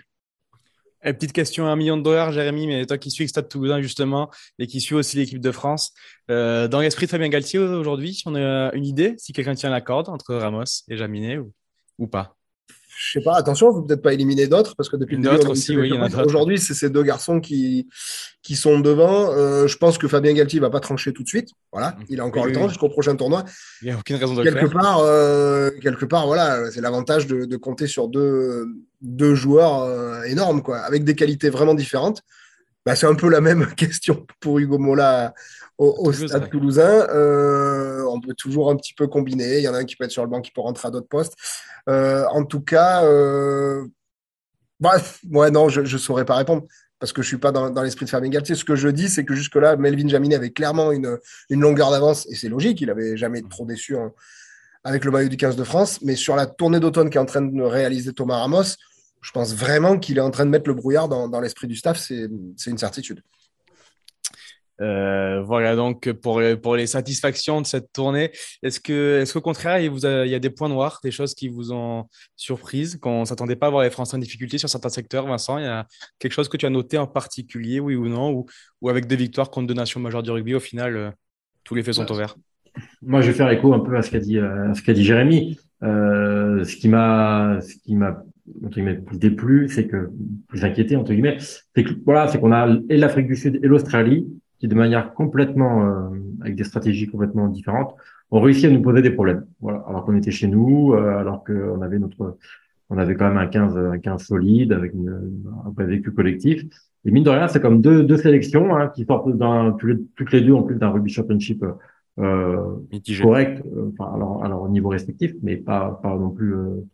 Et 1.04 1.12
petite 1.12 1.32
question 1.32 1.66
à 1.66 1.70
un 1.70 1.76
million 1.76 1.96
de 1.96 2.02
dollars, 2.02 2.32
Jérémy, 2.32 2.66
mais 2.66 2.84
toi 2.84 2.98
qui 2.98 3.10
suis 3.10 3.24
le 3.24 3.28
Stade 3.28 3.48
Toulousain 3.48 3.80
justement 3.80 4.30
et 4.58 4.66
qui 4.66 4.80
suis 4.80 4.94
aussi 4.94 5.16
l'équipe 5.16 5.40
de 5.40 5.52
France, 5.52 5.92
euh, 6.30 6.66
dans 6.66 6.80
l'esprit 6.80 7.06
de 7.06 7.10
Fabien 7.10 7.28
Galtier 7.28 7.60
aujourd'hui, 7.60 8.20
on 8.26 8.34
a 8.34 8.72
une 8.74 8.84
idée, 8.84 9.14
si 9.18 9.32
quelqu'un 9.32 9.54
tient 9.54 9.70
la 9.70 9.80
corde 9.80 10.08
entre 10.08 10.34
Ramos 10.34 10.64
et 10.88 10.96
Jaminet 10.96 11.38
ou 11.98 12.06
pas? 12.08 12.38
Je 12.98 13.12
sais 13.12 13.20
pas, 13.20 13.36
attention, 13.36 13.70
vous 13.70 13.82
peut-être 13.82 14.02
pas 14.02 14.12
éliminer 14.12 14.48
d'autres 14.48 14.74
parce 14.74 14.88
que 14.88 14.96
depuis 14.96 15.16
le 15.16 15.22
début, 15.22 15.46
aussi, 15.46 15.76
oui, 15.76 15.92
aujourd'hui, 16.26 16.58
c'est 16.58 16.74
ces 16.74 16.90
deux 16.90 17.04
garçons 17.04 17.38
qui, 17.38 17.88
qui 18.42 18.56
sont 18.56 18.80
devant. 18.80 19.30
Euh, 19.30 19.68
je 19.68 19.76
pense 19.76 19.98
que 19.98 20.08
Fabien 20.08 20.32
Galtier 20.32 20.58
va 20.58 20.68
pas 20.68 20.80
trancher 20.80 21.12
tout 21.12 21.22
de 21.22 21.28
suite. 21.28 21.50
Voilà, 21.72 21.90
mm. 21.92 22.04
il 22.08 22.20
a 22.20 22.24
encore 22.24 22.46
le 22.46 22.52
temps 22.52 22.68
jusqu'au 22.68 22.88
prochain 22.88 23.14
tournoi. 23.14 23.44
Il 23.82 23.84
n'y 23.84 23.92
a 23.92 23.98
aucune 23.98 24.16
raison 24.16 24.34
de 24.34 24.42
quelque 24.42 24.58
le 24.58 24.68
faire. 24.68 24.80
Part, 24.80 24.98
euh, 24.98 25.70
quelque 25.80 26.06
part, 26.06 26.26
voilà, 26.26 26.72
c'est 26.72 26.80
l'avantage 26.80 27.28
de, 27.28 27.44
de, 27.44 27.56
compter 27.56 27.86
sur 27.86 28.08
deux, 28.08 28.66
deux 29.00 29.34
joueurs 29.34 29.82
euh, 29.82 30.22
énormes, 30.24 30.62
quoi, 30.62 30.78
avec 30.78 31.04
des 31.04 31.14
qualités 31.14 31.50
vraiment 31.50 31.74
différentes. 31.74 32.22
Bah, 32.84 32.96
c'est 32.96 33.06
un 33.06 33.14
peu 33.14 33.28
la 33.28 33.40
même 33.40 33.66
question 33.76 34.26
pour 34.40 34.58
Hugo 34.58 34.78
Mola 34.78 35.34
au, 35.76 36.12
stade 36.12 36.50
toulousain. 36.50 37.06
Euh, 37.10 38.04
on 38.10 38.20
peut 38.20 38.34
toujours 38.34 38.70
un 38.70 38.76
petit 38.76 38.94
peu 38.94 39.06
combiner. 39.06 39.58
Il 39.58 39.62
y 39.62 39.68
en 39.68 39.74
a 39.74 39.78
un 39.78 39.84
qui 39.84 39.94
peut 39.94 40.04
être 40.04 40.10
sur 40.10 40.24
le 40.24 40.28
banc, 40.28 40.40
qui 40.40 40.50
peut 40.50 40.60
rentrer 40.60 40.88
à 40.88 40.90
d'autres 40.90 41.08
postes. 41.08 41.34
Euh, 41.88 42.24
en 42.30 42.44
tout 42.44 42.60
cas, 42.60 43.02
bref, 44.80 45.20
ouais, 45.30 45.50
non, 45.50 45.68
je 45.68 45.80
ne 45.82 45.86
saurais 45.86 46.24
pas 46.24 46.36
répondre 46.36 46.64
parce 46.98 47.12
que 47.12 47.22
je 47.22 47.28
suis 47.28 47.38
pas 47.38 47.52
dans, 47.52 47.82
l'esprit 47.82 48.06
de 48.06 48.10
Fabien 48.10 48.30
Galtier. 48.30 48.56
Ce 48.56 48.64
que 48.64 48.74
je 48.74 48.88
dis, 48.88 49.08
c'est 49.08 49.24
que 49.24 49.34
jusque-là, 49.34 49.76
Melvin 49.76 50.08
Jaminet 50.08 50.34
avait 50.34 50.50
clairement 50.50 50.90
une, 50.90 51.16
une 51.48 51.60
longueur 51.60 51.92
d'avance 51.92 52.26
et 52.28 52.34
c'est 52.34 52.48
logique. 52.48 52.80
Il 52.80 52.90
avait 52.90 53.16
jamais 53.16 53.38
été 53.38 53.48
trop 53.48 53.64
déçu 53.64 53.96
avec 54.82 55.04
le 55.04 55.10
maillot 55.10 55.28
du 55.28 55.36
15 55.36 55.56
de 55.56 55.64
France. 55.64 56.00
Mais 56.02 56.16
sur 56.16 56.34
la 56.34 56.46
tournée 56.46 56.80
d'automne 56.80 57.10
qui 57.10 57.18
est 57.18 57.20
en 57.20 57.26
train 57.26 57.42
de 57.42 57.62
réaliser 57.62 58.12
Thomas 58.12 58.38
Ramos, 58.38 58.74
je 59.20 59.32
pense 59.32 59.54
vraiment 59.54 59.98
qu'il 59.98 60.18
est 60.18 60.22
en 60.22 60.30
train 60.30 60.44
de 60.44 60.50
mettre 60.50 60.68
le 60.68 60.74
brouillard 60.74 61.08
dans, 61.08 61.28
dans 61.28 61.40
l'esprit 61.40 61.66
du 61.66 61.76
staff. 61.76 61.98
C'est 61.98 62.70
une 62.70 62.78
certitude. 62.78 63.22
Euh, 64.80 65.42
voilà 65.42 65.74
donc 65.74 66.10
pour, 66.12 66.40
pour 66.62 66.76
les 66.76 66.86
satisfactions 66.86 67.60
de 67.60 67.66
cette 67.66 67.92
tournée. 67.92 68.30
Est-ce 68.62 68.80
que, 68.80 69.20
est-ce 69.20 69.32
qu'au 69.32 69.40
contraire, 69.40 69.80
il, 69.80 69.90
vous 69.90 70.06
il 70.06 70.28
y 70.28 70.34
a 70.34 70.38
des 70.38 70.50
points 70.50 70.68
noirs, 70.68 71.00
des 71.02 71.10
choses 71.10 71.34
qui 71.34 71.48
vous 71.48 71.72
ont 71.72 72.06
surprise, 72.36 72.96
qu'on 72.96 73.20
ne 73.20 73.24
s'attendait 73.24 73.56
pas 73.56 73.66
à 73.66 73.70
voir 73.70 73.82
les 73.82 73.90
Français 73.90 74.16
en 74.16 74.20
difficulté 74.20 74.58
sur 74.58 74.68
certains 74.68 74.88
secteurs 74.88 75.26
Vincent, 75.26 75.58
il 75.58 75.64
y 75.64 75.68
a 75.68 75.86
quelque 76.18 76.32
chose 76.32 76.48
que 76.48 76.56
tu 76.56 76.66
as 76.66 76.70
noté 76.70 76.98
en 76.98 77.06
particulier, 77.06 77.80
oui 77.80 77.96
ou 77.96 78.08
non, 78.08 78.30
ou, 78.30 78.46
ou 78.80 78.88
avec 78.88 79.06
des 79.06 79.16
victoires 79.16 79.50
contre 79.50 79.66
deux 79.66 79.74
nations 79.74 80.00
majeures 80.00 80.22
du 80.22 80.30
rugby, 80.30 80.54
au 80.54 80.60
final, 80.60 80.96
euh, 80.96 81.10
tous 81.64 81.74
les 81.74 81.82
faits 81.82 81.94
sont 81.94 82.10
ouverts 82.12 82.36
Moi, 83.02 83.20
je 83.20 83.28
vais 83.28 83.36
faire 83.36 83.50
écho 83.50 83.74
un 83.74 83.80
peu 83.80 83.96
à 83.96 84.02
ce 84.02 84.10
qu'a 84.10 84.20
dit, 84.20 84.38
euh, 84.38 84.72
ce 84.74 84.82
qu'a 84.82 84.92
dit 84.92 85.04
Jérémy. 85.04 85.58
ce 85.82 86.76
qui 86.76 86.88
m'a, 86.88 87.58
ce 87.60 87.74
qui 87.84 87.96
m'a 87.96 88.22
entre 88.64 88.74
guillemets, 88.74 89.00
déplu, 89.12 89.68
c'est 89.68 89.86
que 89.86 90.10
plus 90.48 90.64
inquiété 90.64 90.96
entre 90.96 91.12
guillemets, 91.12 91.38
c'est 91.40 91.84
que 91.84 91.92
voilà, 92.04 92.28
c'est 92.28 92.40
qu'on 92.40 92.52
a 92.52 92.68
et 92.88 92.96
l'Afrique 92.96 93.26
du 93.26 93.36
Sud 93.36 93.60
et 93.62 93.66
l'Australie 93.66 94.26
qui 94.58 94.66
de 94.66 94.74
manière 94.74 95.14
complètement, 95.14 95.84
euh, 95.84 96.08
avec 96.40 96.56
des 96.56 96.64
stratégies 96.64 97.06
complètement 97.06 97.48
différentes, 97.48 97.94
ont 98.30 98.40
réussi 98.40 98.66
à 98.66 98.70
nous 98.70 98.82
poser 98.82 99.02
des 99.02 99.10
problèmes. 99.10 99.46
Voilà. 99.60 99.84
Alors 99.88 100.04
qu'on 100.04 100.16
était 100.16 100.32
chez 100.32 100.48
nous, 100.48 100.94
euh, 100.94 101.16
alors 101.16 101.44
qu'on 101.44 101.80
avait 101.80 101.98
notre, 101.98 102.36
on 102.90 102.98
avait 102.98 103.14
quand 103.14 103.28
même 103.28 103.38
un 103.38 103.46
15, 103.46 103.78
un 103.78 103.98
15 103.98 104.22
solide 104.22 104.72
avec 104.72 104.92
une, 104.94 105.32
un 105.64 105.70
vrai 105.70 105.86
vécu 105.86 106.10
collectif. 106.12 106.64
Et 107.04 107.12
mine 107.12 107.22
de 107.22 107.30
rien, 107.30 107.46
c'est 107.46 107.60
comme 107.60 107.80
deux, 107.80 108.02
deux 108.02 108.16
sélections 108.16 108.76
hein, 108.76 108.88
qui 108.88 109.04
sortent 109.04 109.30
d'un, 109.36 109.76
toutes 109.78 110.32
les 110.32 110.40
deux 110.40 110.52
en 110.52 110.62
plus 110.62 110.74
d'un 110.74 110.88
rugby 110.88 111.10
championship 111.12 111.64
euh, 112.18 112.80
correct, 113.22 113.62
euh, 113.64 113.90
enfin, 113.92 114.12
alors, 114.12 114.44
alors 114.44 114.62
au 114.62 114.68
niveau 114.68 114.88
respectif, 114.88 115.34
mais 115.42 115.56
pas, 115.56 116.00
pas 116.02 116.16
non 116.16 116.30
plus, 116.30 116.52
euh, 116.52 116.84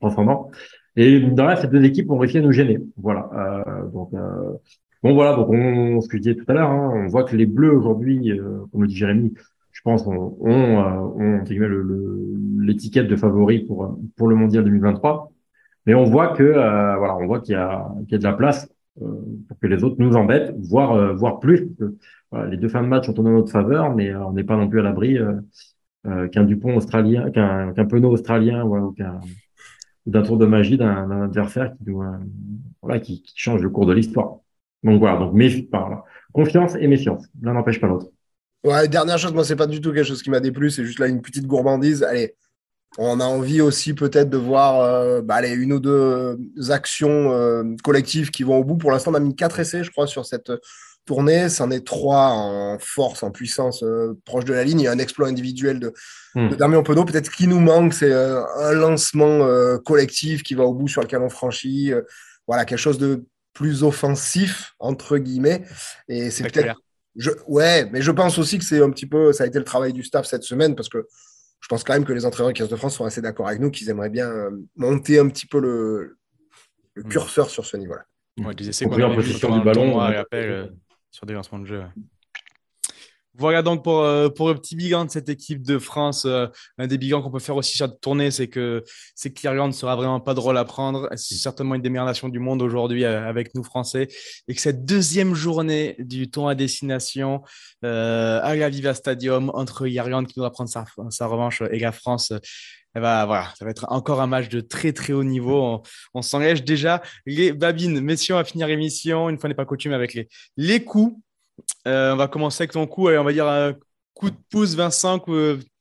plus 0.00 0.08
transcendant. 0.08 0.50
Et 0.96 1.20
mine 1.20 1.34
de 1.34 1.42
rien, 1.42 1.56
ces 1.56 1.68
deux 1.68 1.84
équipes 1.84 2.10
ont 2.10 2.18
réussi 2.18 2.38
à 2.38 2.42
nous 2.42 2.52
gêner. 2.52 2.78
Voilà. 2.96 3.28
Euh, 3.34 3.88
donc, 3.92 4.12
Bon 5.06 5.14
voilà, 5.14 5.36
donc 5.36 5.48
on, 5.50 6.00
ce 6.00 6.08
que 6.08 6.16
je 6.16 6.22
disais 6.22 6.34
tout 6.34 6.44
à 6.48 6.54
l'heure, 6.54 6.70
hein, 6.70 6.90
on 6.94 7.06
voit 7.06 7.22
que 7.22 7.36
les 7.36 7.46
Bleus 7.46 7.70
aujourd'hui, 7.70 8.32
euh, 8.32 8.64
comme 8.72 8.82
le 8.82 8.88
dit 8.88 8.96
Jérémy, 8.96 9.34
je 9.70 9.80
pense, 9.82 10.06
ont, 10.06 10.36
ont, 10.40 11.14
euh, 11.20 12.24
l'étiquette 12.58 13.06
de 13.06 13.14
favori 13.14 13.60
pour 13.60 13.98
pour 14.16 14.26
le 14.26 14.34
mondial 14.34 14.64
2023. 14.64 15.30
Mais 15.86 15.94
on 15.94 16.04
voit 16.04 16.34
que 16.34 16.42
euh, 16.42 16.96
voilà, 16.96 17.16
on 17.18 17.26
voit 17.26 17.40
qu'il 17.40 17.52
y 17.52 17.56
a 17.56 17.86
qu'il 18.00 18.12
y 18.12 18.14
a 18.16 18.18
de 18.18 18.24
la 18.24 18.32
place 18.32 18.68
pour 18.96 19.58
que 19.60 19.66
les 19.68 19.84
autres 19.84 19.96
nous 20.00 20.16
embêtent, 20.16 20.54
voire 20.58 21.14
voire 21.14 21.38
plus. 21.38 21.68
les 22.50 22.56
deux 22.56 22.68
fins 22.68 22.82
de 22.82 22.88
match 22.88 23.06
sont 23.06 23.20
en 23.20 23.22
notre 23.24 23.52
faveur, 23.52 23.94
mais 23.94 24.14
on 24.14 24.32
n'est 24.32 24.44
pas 24.44 24.56
non 24.56 24.68
plus 24.68 24.80
à 24.80 24.82
l'abri 24.82 25.18
qu'un 26.32 26.44
Dupont 26.44 26.76
australien, 26.76 27.30
qu'un 27.30 27.72
qu'un 27.74 27.84
Penaud 27.84 28.10
australien, 28.10 28.64
ou 28.64 28.92
qu'un 28.92 29.20
d'un 30.06 30.22
tour 30.22 30.38
de 30.38 30.46
magie 30.46 30.76
d'un 30.76 31.24
adversaire 31.24 31.74
voilà, 32.82 33.00
qui, 33.00 33.22
change 33.34 33.62
le 33.62 33.70
cours 33.70 33.86
de 33.86 33.92
l'histoire. 33.92 34.36
Donc 34.82 35.00
voilà, 35.00 35.18
donc 35.18 35.34
confiance 36.32 36.74
et 36.78 36.86
méfiance. 36.86 37.24
L'un 37.42 37.54
n'empêche 37.54 37.80
pas 37.80 37.88
l'autre. 37.88 38.06
Ouais, 38.64 38.88
dernière 38.88 39.18
chose, 39.18 39.32
moi, 39.32 39.44
c'est 39.44 39.56
pas 39.56 39.66
du 39.66 39.80
tout 39.80 39.92
quelque 39.92 40.06
chose 40.06 40.22
qui 40.22 40.30
m'a 40.30 40.40
déplu, 40.40 40.70
c'est 40.70 40.84
juste 40.84 40.98
là 40.98 41.06
une 41.06 41.22
petite 41.22 41.46
gourmandise. 41.46 42.02
Allez, 42.02 42.34
on 42.98 43.20
a 43.20 43.24
envie 43.24 43.60
aussi 43.60 43.94
peut-être 43.94 44.30
de 44.30 44.36
voir 44.36 44.80
euh, 44.80 45.22
bah, 45.22 45.36
allez, 45.36 45.52
une 45.52 45.72
ou 45.72 45.80
deux 45.80 46.38
actions 46.70 47.32
euh, 47.32 47.62
collectives 47.82 48.30
qui 48.30 48.42
vont 48.42 48.58
au 48.58 48.64
bout. 48.64 48.76
Pour 48.76 48.90
l'instant, 48.90 49.12
on 49.12 49.14
a 49.14 49.20
mis 49.20 49.34
quatre 49.34 49.60
essais, 49.60 49.84
je 49.84 49.90
crois, 49.90 50.06
sur 50.06 50.24
cette 50.24 50.50
tournée. 51.06 51.48
C'en 51.48 51.70
est 51.70 51.86
trois 51.86 52.28
en 52.28 52.78
force, 52.78 53.22
en 53.22 53.30
puissance, 53.30 53.82
euh, 53.82 54.18
proche 54.24 54.44
de 54.44 54.52
la 54.52 54.64
ligne. 54.64 54.80
Il 54.80 54.84
y 54.84 54.88
a 54.88 54.92
un 54.92 54.98
exploit 54.98 55.28
individuel 55.28 55.80
de, 55.80 55.92
hmm. 56.34 56.50
de 56.50 56.54
Damien 56.56 56.82
Penaud. 56.82 57.04
Peut-être 57.04 57.26
ce 57.26 57.30
qui 57.30 57.46
nous 57.46 57.60
manque, 57.60 57.94
c'est 57.94 58.12
un 58.12 58.72
lancement 58.72 59.46
collectif 59.84 60.42
qui 60.42 60.54
va 60.54 60.64
au 60.64 60.74
bout 60.74 60.88
sur 60.88 61.02
lequel 61.02 61.20
on 61.20 61.30
franchit. 61.30 61.92
voilà, 62.46 62.64
quelque 62.64 62.78
chose 62.78 62.98
de 62.98 63.24
plus 63.54 63.82
offensif, 63.82 64.74
entre 64.78 65.16
guillemets. 65.16 65.62
Et 66.08 66.30
c'est 66.30 66.44
peut-être. 66.44 66.76
Je, 67.16 67.30
ouais, 67.46 67.88
mais 67.90 68.02
je 68.02 68.10
pense 68.10 68.36
aussi 68.36 68.58
que 68.58 68.64
c'est 68.64 68.82
un 68.82 68.90
petit 68.90 69.06
peu. 69.06 69.32
Ça 69.32 69.44
a 69.44 69.46
été 69.46 69.58
le 69.58 69.64
travail 69.64 69.94
du 69.94 70.02
staff 70.02 70.26
cette 70.26 70.42
semaine 70.42 70.76
parce 70.76 70.90
que 70.90 71.06
je 71.60 71.68
pense 71.68 71.82
quand 71.82 71.94
même 71.94 72.04
que 72.04 72.12
les 72.12 72.26
entraîneurs 72.26 72.52
de 72.52 72.58
15 72.58 72.68
de 72.68 72.76
France 72.76 72.96
sont 72.96 73.06
assez 73.06 73.22
d'accord 73.22 73.48
avec 73.48 73.60
nous 73.60 73.70
qu'ils 73.70 73.88
aimeraient 73.88 74.10
bien 74.10 74.28
euh, 74.28 74.50
monter 74.76 75.18
un 75.18 75.28
petit 75.28 75.46
peu 75.46 75.58
le, 75.58 76.16
mm. 76.96 77.08
curseur 77.08 77.48
sur 77.48 77.64
ce 77.64 77.76
niveau-là. 77.78 78.04
Ouais, 78.38 78.54
des 78.54 78.68
essais 78.68 78.84
qu'on 78.84 78.92
a 79.02 79.58
du 79.58 79.64
ballon, 79.64 80.00
euh, 80.34 80.66
sur 81.16 81.26
des 81.26 81.32
lancements 81.32 81.58
de 81.58 81.64
jeu. 81.64 81.82
Voilà 83.38 83.60
donc 83.62 83.84
pour, 83.84 84.00
euh, 84.00 84.30
pour 84.30 84.48
le 84.48 84.54
petit 84.54 84.76
bilan 84.76 85.04
de 85.04 85.10
cette 85.10 85.28
équipe 85.28 85.62
de 85.62 85.78
France. 85.78 86.24
Euh, 86.24 86.46
un 86.78 86.86
des 86.86 86.96
bilans 86.96 87.20
qu'on 87.20 87.30
peut 87.30 87.38
faire 87.38 87.56
aussi 87.56 87.76
sur 87.76 87.86
cette 87.86 88.00
tournée, 88.00 88.30
c'est 88.30 88.48
que, 88.48 88.82
c'est 89.14 89.30
que 89.30 89.42
l'Irlande 89.42 89.72
ne 89.72 89.76
sera 89.76 89.94
vraiment 89.94 90.20
pas 90.20 90.32
drôle 90.32 90.56
à 90.56 90.64
prendre. 90.64 91.08
C'est 91.16 91.34
certainement 91.34 91.74
une 91.74 91.82
des 91.82 91.90
meilleures 91.90 92.06
nations 92.06 92.30
du 92.30 92.38
monde 92.38 92.62
aujourd'hui 92.62 93.04
euh, 93.04 93.28
avec 93.28 93.54
nous 93.54 93.62
Français. 93.62 94.08
Et 94.48 94.54
que 94.54 94.60
cette 94.60 94.86
deuxième 94.86 95.34
journée 95.34 95.96
du 95.98 96.30
tour 96.30 96.48
à 96.48 96.54
destination 96.54 97.42
à 97.82 98.54
la 98.56 98.68
Viva 98.68 98.94
Stadium 98.94 99.50
entre 99.54 99.86
l'Irlande 99.86 100.26
qui 100.26 100.34
doit 100.34 100.50
prendre 100.50 100.70
sa, 100.70 100.84
sa 101.10 101.26
revanche 101.26 101.62
et 101.70 101.78
la 101.78 101.92
France, 101.92 102.32
eh 102.96 103.00
ben, 103.00 103.26
voilà, 103.26 103.52
ça 103.58 103.64
va 103.64 103.70
être 103.70 103.86
encore 103.88 104.20
un 104.20 104.26
match 104.26 104.48
de 104.48 104.60
très 104.60 104.92
très 104.92 105.12
haut 105.12 105.24
niveau. 105.24 105.62
On, 105.62 105.82
on 106.14 106.22
s'engage 106.22 106.64
déjà. 106.64 107.02
Les 107.26 107.52
babines, 107.52 108.00
messieurs, 108.00 108.34
on 108.34 108.38
va 108.38 108.44
finir 108.44 108.66
l'émission, 108.66 109.28
une 109.28 109.38
fois 109.38 109.48
n'est 109.48 109.54
pas 109.54 109.64
coutume, 109.64 109.92
avec 109.92 110.14
les, 110.14 110.28
les 110.56 110.82
coups 110.82 111.14
euh, 111.86 112.12
on 112.12 112.16
va 112.16 112.28
commencer 112.28 112.62
avec 112.62 112.72
ton 112.72 112.86
coup, 112.86 113.08
on 113.08 113.24
va 113.24 113.32
dire 113.32 113.46
un 113.46 113.74
coup 114.14 114.30
de 114.30 114.36
pouce, 114.50 114.74
Vincent, 114.74 115.22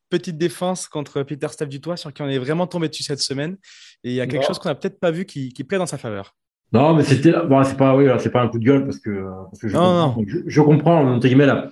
petite 0.10 0.38
défense 0.38 0.88
contre 0.88 1.24
Peter 1.24 1.48
Steph 1.50 1.68
Dutoit 1.68 1.98
sur 1.98 2.14
qui 2.14 2.22
on 2.22 2.30
est 2.30 2.38
vraiment 2.38 2.68
tombé 2.68 2.90
dessus 2.90 3.04
cette 3.04 3.22
semaine. 3.22 3.58
Et 4.04 4.12
il 4.12 4.16
y 4.16 4.22
a 4.22 4.28
quelque 4.28 4.46
chose 4.46 4.60
qu'on 4.60 4.70
n'a 4.70 4.76
peut-être 4.76 5.00
pas 5.00 5.12
vu 5.12 5.26
qui, 5.26 5.52
qui 5.52 5.64
plaît 5.64 5.78
dans 5.78 5.86
sa 5.86 5.98
faveur. 5.98 6.36
Non, 6.72 6.94
mais 6.94 7.04
c'était 7.04 7.32
bon, 7.32 7.64
c'est 7.64 7.78
pas 7.78 7.96
oui, 7.96 8.08
c'est 8.20 8.32
pas 8.32 8.42
un 8.42 8.48
coup 8.48 8.60
de 8.60 8.66
gueule 8.66 8.86
parce 8.86 9.00
que, 9.00 9.26
parce 9.46 9.60
que 9.60 9.68
je, 9.70 9.74
Non, 9.74 10.14
comprends, 10.14 10.24
Je, 10.28 10.38
je 10.46 10.62
comprends 10.62 11.16
entre 11.16 11.28
guillemets 11.28 11.46
là. 11.46 11.70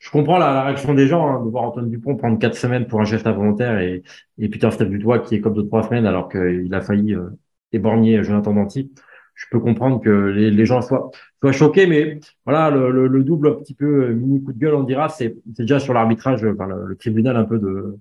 Je 0.00 0.10
comprends 0.10 0.38
la, 0.38 0.64
réaction 0.64 0.94
des 0.94 1.06
gens 1.06 1.28
hein, 1.28 1.44
de 1.44 1.50
voir 1.50 1.64
Antoine 1.64 1.88
Dupont 1.88 2.16
prendre 2.16 2.38
quatre 2.38 2.56
semaines 2.56 2.86
pour 2.86 3.00
un 3.00 3.04
geste 3.04 3.26
involontaire 3.26 3.78
et, 3.78 4.02
et 4.38 4.48
Peter 4.48 4.70
Steph 4.70 4.86
Dutoit 4.86 5.20
qui 5.20 5.36
est 5.36 5.40
comme 5.40 5.54
de 5.54 5.62
trois 5.62 5.84
semaines 5.84 6.06
alors 6.06 6.28
qu'il 6.28 6.72
a 6.74 6.80
failli 6.80 7.14
euh, 7.14 7.28
éborgner 7.72 8.22
Jonathan 8.24 8.54
Danty. 8.54 8.90
Je 9.34 9.46
peux 9.50 9.60
comprendre 9.60 10.00
que 10.02 10.10
les, 10.10 10.66
gens 10.66 10.82
soient, 10.82 11.10
soient 11.40 11.52
choqués, 11.52 11.86
mais 11.86 12.20
voilà, 12.44 12.70
le, 12.70 12.90
le, 12.90 13.06
le 13.08 13.24
double 13.24 13.48
un 13.48 13.54
petit 13.54 13.74
peu 13.74 14.04
euh, 14.04 14.14
mini 14.14 14.42
coup 14.42 14.52
de 14.52 14.58
gueule, 14.58 14.74
on 14.74 14.82
dira, 14.82 15.08
c'est 15.08 15.36
déjà 15.46 15.80
sur 15.80 15.94
l'arbitrage, 15.94 16.44
enfin, 16.44 16.66
le, 16.66 16.96
tribunal 16.96 17.36
un 17.36 17.44
peu 17.44 17.58
de 17.58 17.96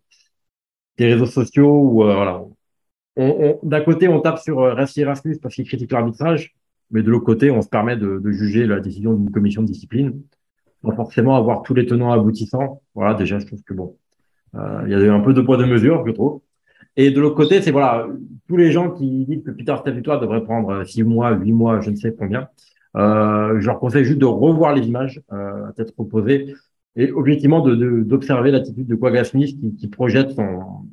des 0.97 1.05
réseaux 1.13 1.25
sociaux 1.25 1.79
où 1.79 2.03
euh, 2.03 2.39
on, 3.15 3.59
d'un 3.63 3.81
côté, 3.81 4.09
on 4.09 4.19
tape 4.19 4.39
sur 4.39 4.59
euh, 4.59 4.73
Rassi 4.73 5.01
Erasmus 5.01 5.37
parce 5.41 5.55
qu'il 5.55 5.65
critique 5.65 5.91
l'arbitrage, 5.91 6.55
mais 6.91 7.03
de 7.03 7.09
l'autre 7.09 7.25
côté, 7.25 7.51
on 7.51 7.61
se 7.61 7.69
permet 7.69 7.95
de 7.95 8.31
juger 8.31 8.65
la 8.65 8.81
décision 8.81 9.13
d'une 9.13 9.31
commission 9.31 9.61
de 9.61 9.67
discipline, 9.67 10.21
sans 10.81 10.91
forcément 10.95 11.35
avoir 11.35 11.61
tous 11.63 11.73
les 11.73 11.85
tenants 11.85 12.11
aboutissants. 12.11 12.81
Voilà, 12.95 13.13
déjà, 13.13 13.39
je 13.39 13.45
trouve 13.45 13.61
que 13.63 13.73
bon, 13.73 13.95
euh, 14.55 14.81
il 14.85 14.91
y 14.91 14.95
a 14.95 14.99
eu 14.99 15.09
un 15.09 15.19
peu 15.19 15.33
de 15.33 15.41
poids 15.41 15.57
de 15.57 15.65
mesure, 15.65 16.03
je 16.07 16.11
trouve. 16.11 16.41
Et 16.97 17.11
de 17.11 17.21
l'autre 17.21 17.35
côté, 17.35 17.61
c'est 17.61 17.71
voilà, 17.71 18.07
tous 18.47 18.57
les 18.57 18.71
gens 18.71 18.91
qui 18.91 19.25
disent 19.25 19.43
que 19.43 19.51
Peter 19.51 19.75
Statutois 19.79 20.17
devrait 20.17 20.43
prendre 20.43 20.69
euh, 20.69 20.83
six 20.85 21.03
mois, 21.03 21.31
huit 21.31 21.53
mois, 21.53 21.81
je 21.81 21.91
ne 21.91 21.95
sais 21.95 22.13
combien. 22.17 22.49
Euh, 22.97 23.59
je 23.59 23.65
leur 23.67 23.79
conseille 23.79 24.03
juste 24.03 24.17
de 24.19 24.25
revoir 24.25 24.73
les 24.73 24.87
images 24.87 25.21
euh, 25.31 25.67
à 25.67 25.73
tête 25.73 25.93
reposée 25.95 26.55
et 26.95 27.11
objectivement 27.11 27.61
de 27.61 27.75
de- 27.75 28.01
d'observer 28.01 28.49
l'attitude 28.49 28.87
de 28.87 28.95
Quagga 28.95 29.23
Smith 29.23 29.55
qui, 29.59 29.75
qui 29.75 29.87
projette 29.87 30.31
son 30.31 30.87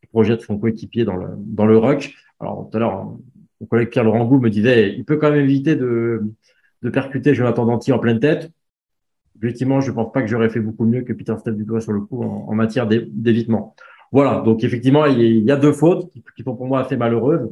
qui 0.00 0.06
projette 0.06 0.40
son 0.40 0.56
coéquipier 0.58 1.04
dans 1.04 1.16
le 1.16 1.26
dans 1.36 1.66
le 1.66 1.76
ruck. 1.76 2.14
Alors 2.40 2.68
tout 2.70 2.76
à 2.78 2.80
l'heure, 2.80 3.12
mon 3.60 3.66
collègue 3.68 3.90
Pierre 3.90 4.04
Laurent 4.04 4.24
Gou 4.24 4.40
me 4.40 4.48
disait, 4.48 4.94
il 4.96 5.04
peut 5.04 5.18
quand 5.18 5.30
même 5.30 5.44
éviter 5.44 5.76
de 5.76 6.22
de 6.82 6.88
percuter 6.88 7.34
Jonathan 7.34 7.66
Danty 7.66 7.92
en 7.92 7.98
pleine 7.98 8.20
tête. 8.20 8.50
Objectivement, 9.36 9.80
je 9.80 9.90
pense 9.90 10.12
pas 10.12 10.22
que 10.22 10.28
j'aurais 10.28 10.48
fait 10.48 10.60
beaucoup 10.60 10.84
mieux 10.84 11.02
que 11.02 11.12
Peter 11.12 11.34
Steph 11.38 11.52
Dutoit 11.52 11.80
sur 11.80 11.92
le 11.92 12.00
coup 12.00 12.22
en, 12.22 12.54
matière 12.54 12.86
d'é- 12.86 13.06
d'évitement. 13.10 13.74
Voilà, 14.12 14.40
donc 14.42 14.62
effectivement, 14.64 15.06
il 15.06 15.42
y 15.44 15.50
a- 15.50 15.56
deux 15.56 15.72
fautes 15.72 16.10
qui, 16.36 16.42
sont 16.42 16.54
pour 16.56 16.66
moi 16.66 16.80
assez 16.80 16.96
malheureuses. 16.96 17.48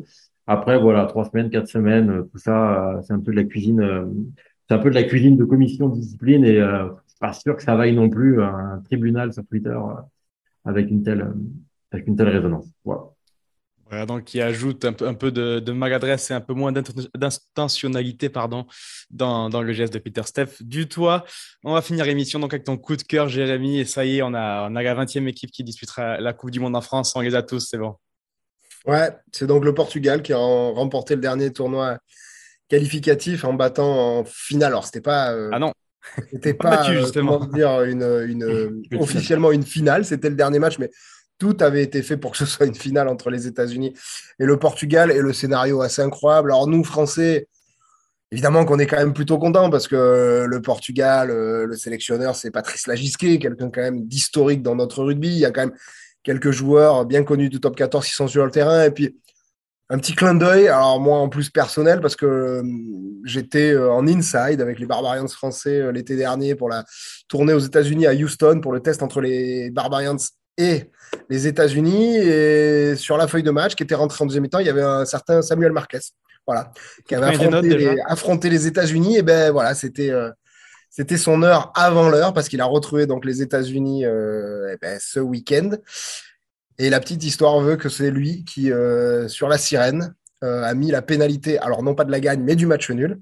Après, 0.47 0.79
voilà, 0.81 1.07
trois 1.07 1.25
semaines, 1.25 1.51
quatre 1.51 1.69
semaines, 1.69 2.11
euh, 2.11 2.23
tout 2.31 2.39
ça, 2.39 2.97
euh, 2.99 3.03
c'est 3.03 3.13
un 3.13 3.21
peu 3.21 3.33
de 3.33 3.37
la 3.37 3.45
cuisine, 3.45 3.81
euh, 3.81 4.07
c'est 4.69 4.75
un 4.75 4.79
peu 4.79 4.91
de 4.91 4.95
la 4.95 5.03
cuisine 5.05 5.37
de 5.37 5.45
commission 5.45 5.89
de 5.89 5.95
discipline 5.97 6.45
et 6.45 6.59
euh, 6.61 6.89
pas 7.21 7.33
sûr 7.33 7.57
que 7.57 7.63
ça 7.63 7.77
vaille 7.77 7.95
non 7.95 8.09
plus 8.11 8.43
un 8.43 8.81
tribunal 8.85 9.33
sur 9.33 9.45
Twitter 9.47 9.77
avec 10.65 10.91
une 10.91 11.03
telle, 11.05 11.33
avec 11.93 12.07
une 12.09 12.17
telle 12.17 12.29
résonance. 12.29 12.69
Voilà. 12.85 13.12
Voilà, 13.93 14.07
donc 14.07 14.25
qui 14.25 14.41
ajoute 14.41 14.87
un 14.87 14.95
peu, 14.95 15.07
un 15.07 15.13
peu 15.13 15.31
de, 15.31 15.61
de 15.61 15.71
maladresse 15.73 16.31
et 16.31 16.35
un 16.35 16.41
peu 16.41 16.55
moins 16.55 16.73
d'inten- 16.73 17.07
d'intentionnalité 17.15 18.31
pardon, 18.31 18.65
dans, 19.11 19.51
dans 19.51 19.61
le 19.61 19.75
geste 19.75 19.93
de 19.93 19.99
Peter 19.99 20.23
Steph. 20.25 20.63
Du 20.63 20.89
toit, 20.89 21.25
on 21.63 21.75
va 21.75 21.83
finir 21.83 22.07
l'émission 22.07 22.41
donc 22.41 22.55
avec 22.55 22.65
ton 22.65 22.79
coup 22.79 22.97
de 22.97 23.03
cœur, 23.03 23.29
Jérémy. 23.29 23.81
Et 23.81 23.85
ça 23.85 24.07
y 24.07 24.17
est, 24.17 24.23
on 24.23 24.33
a, 24.33 24.67
on 24.71 24.77
a 24.77 24.83
la 24.83 24.95
20e 24.95 25.27
équipe 25.29 25.51
qui 25.51 25.63
disputera 25.63 26.19
la 26.19 26.33
Coupe 26.33 26.51
du 26.53 26.59
Monde 26.59 26.75
en 26.75 26.81
France. 26.81 27.13
On 27.17 27.21
les 27.21 27.35
a 27.35 27.43
tous, 27.43 27.61
c'est 27.69 27.77
bon. 27.77 27.97
Ouais, 28.87 29.11
c'est 29.31 29.47
donc 29.47 29.63
le 29.63 29.75
Portugal 29.75 30.23
qui 30.23 30.33
a 30.33 30.39
rem- 30.39 30.73
remporté 30.75 31.15
le 31.15 31.21
dernier 31.21 31.53
tournoi 31.53 31.99
qualificatif 32.69 33.45
en 33.45 33.53
battant 33.53 34.21
en 34.21 34.25
finale. 34.25 34.73
Alors, 34.73 34.87
c'était 34.87 35.03
pas, 35.03 35.35
euh, 35.35 35.51
Ah 35.53 35.59
non, 35.59 35.73
c'était 36.33 36.55
pas 36.55 36.71
battu, 36.79 36.93
euh, 36.93 37.01
justement. 37.03 37.39
comment 37.41 37.53
dire, 37.53 37.83
une, 37.83 38.83
officiellement 38.99 39.53
une 39.53 39.65
finale. 39.65 40.05
C'était 40.07 40.31
le 40.31 40.35
dernier 40.37 40.59
match, 40.59 40.79
mais 40.79 40.91
tout 41.43 41.57
avait 41.59 41.83
été 41.83 42.05
fait 42.05 42.17
pour 42.17 42.31
que 42.31 42.37
ce 42.37 42.47
soit 42.47 42.67
une 42.67 42.75
finale 42.77 43.09
entre 43.09 43.29
les 43.29 43.49
États-Unis 43.49 43.95
et 44.39 44.45
le 44.45 44.61
Portugal. 44.61 45.11
Et 45.11 45.19
le 45.19 45.33
scénario 45.33 45.83
assez 45.83 46.01
incroyable. 46.01 46.53
Alors, 46.53 46.69
nous, 46.69 46.85
Français, 46.85 47.49
évidemment 48.31 48.65
qu'on 48.65 48.79
est 48.79 48.87
quand 48.87 48.99
même 48.99 49.13
plutôt 49.13 49.39
content 49.39 49.69
parce 49.69 49.89
que 49.89 50.47
le 50.49 50.63
Portugal, 50.63 51.33
euh, 51.33 51.67
le 51.67 51.77
sélectionneur, 51.77 52.37
c'est 52.37 52.53
Patrice 52.53 52.87
Lagisquet, 52.87 53.41
quelqu'un 53.41 53.71
quand 53.71 53.81
même 53.81 54.07
d'historique 54.07 54.63
dans 54.63 54.77
notre 54.77 55.03
rugby. 55.03 55.31
Il 55.31 55.39
y 55.39 55.45
a 55.45 55.51
quand 55.51 55.63
même 55.63 55.77
quelques 56.23 56.53
joueurs 56.53 57.07
bien 57.07 57.25
connus 57.25 57.49
du 57.49 57.59
top 57.59 57.75
14 57.75 58.07
qui 58.07 58.13
sont 58.13 58.29
sur 58.29 58.45
le 58.45 58.53
terrain. 58.53 58.85
Et 58.85 58.93
puis, 58.93 59.19
un 59.91 59.99
petit 59.99 60.15
clin 60.15 60.37
d'œil, 60.37 60.69
alors 60.69 61.01
moi 61.01 61.19
en 61.19 61.29
plus 61.29 61.51
personnel, 61.51 62.01
parce 62.01 62.15
que 62.15 62.25
euh, 62.25 62.63
j'étais 63.25 63.73
euh, 63.73 63.91
en 63.91 64.07
inside 64.07 64.61
avec 64.61 64.79
les 64.79 64.87
Barbarians 64.87 65.27
français 65.27 65.93
l'été 65.93 66.15
dernier 66.15 66.55
pour 66.55 66.69
la 66.69 66.85
tournée 67.27 67.53
aux 67.53 67.59
États-Unis 67.59 68.07
à 68.07 68.13
Houston 68.13 68.61
pour 68.63 68.73
le 68.73 68.79
test 68.79 69.03
entre 69.03 69.21
les 69.21 69.73
Barbarians 69.73 70.19
et 70.57 70.89
les 71.29 71.47
États-Unis. 71.47 72.17
Et 72.17 72.97
sur 72.97 73.17
la 73.17 73.27
feuille 73.27 73.43
de 73.43 73.51
match 73.51 73.75
qui 73.75 73.83
était 73.83 73.95
rentrée 73.95 74.23
en 74.23 74.27
deuxième 74.27 74.43
mi-temps, 74.43 74.59
il 74.59 74.67
y 74.67 74.71
avait 74.71 74.83
un 74.83 75.05
certain 75.05 75.43
Samuel 75.43 75.73
Marquez, 75.73 76.01
voilà, 76.47 76.73
qui 77.07 77.15
avait 77.15 77.27
affronté 77.27 77.77
les, 77.77 78.01
affronté 78.07 78.51
les 78.51 78.67
États-Unis. 78.67 79.17
Et 79.19 79.23
ben 79.23 79.51
voilà, 79.51 79.75
c'était 79.75 80.11
euh, 80.11 80.31
c'était 80.91 81.17
son 81.17 81.43
heure 81.43 81.73
avant 81.75 82.09
l'heure 82.09 82.35
parce 82.35 82.49
qu'il 82.49 82.61
a 82.61 82.67
retrouvé 82.67 83.07
donc 83.07 83.25
les 83.25 83.43
États-Unis 83.43 84.05
euh, 84.05 84.77
ben, 84.81 84.99
ce 85.01 85.21
week-end. 85.21 85.71
Et 86.79 86.91
la 86.91 87.01
petite 87.01 87.23
histoire 87.25 87.61
veut 87.61 87.77
que 87.77 87.89
c'est 87.89 88.11
lui 88.11 88.45
qui, 88.45 88.73
euh, 88.73 89.29
sur 89.29 89.49
la 89.49 89.59
sirène, 89.59 90.15
a 90.45 90.75
mis 90.75 90.91
la 90.91 91.03
pénalité, 91.03 91.57
alors 91.61 91.85
non 91.85 91.95
pas 91.95 92.03
de 92.03 92.11
la 92.11 92.19
gagne, 92.19 92.43
mais 92.43 92.57
du 92.57 92.67
match 92.67 92.91
nul. 92.91 93.21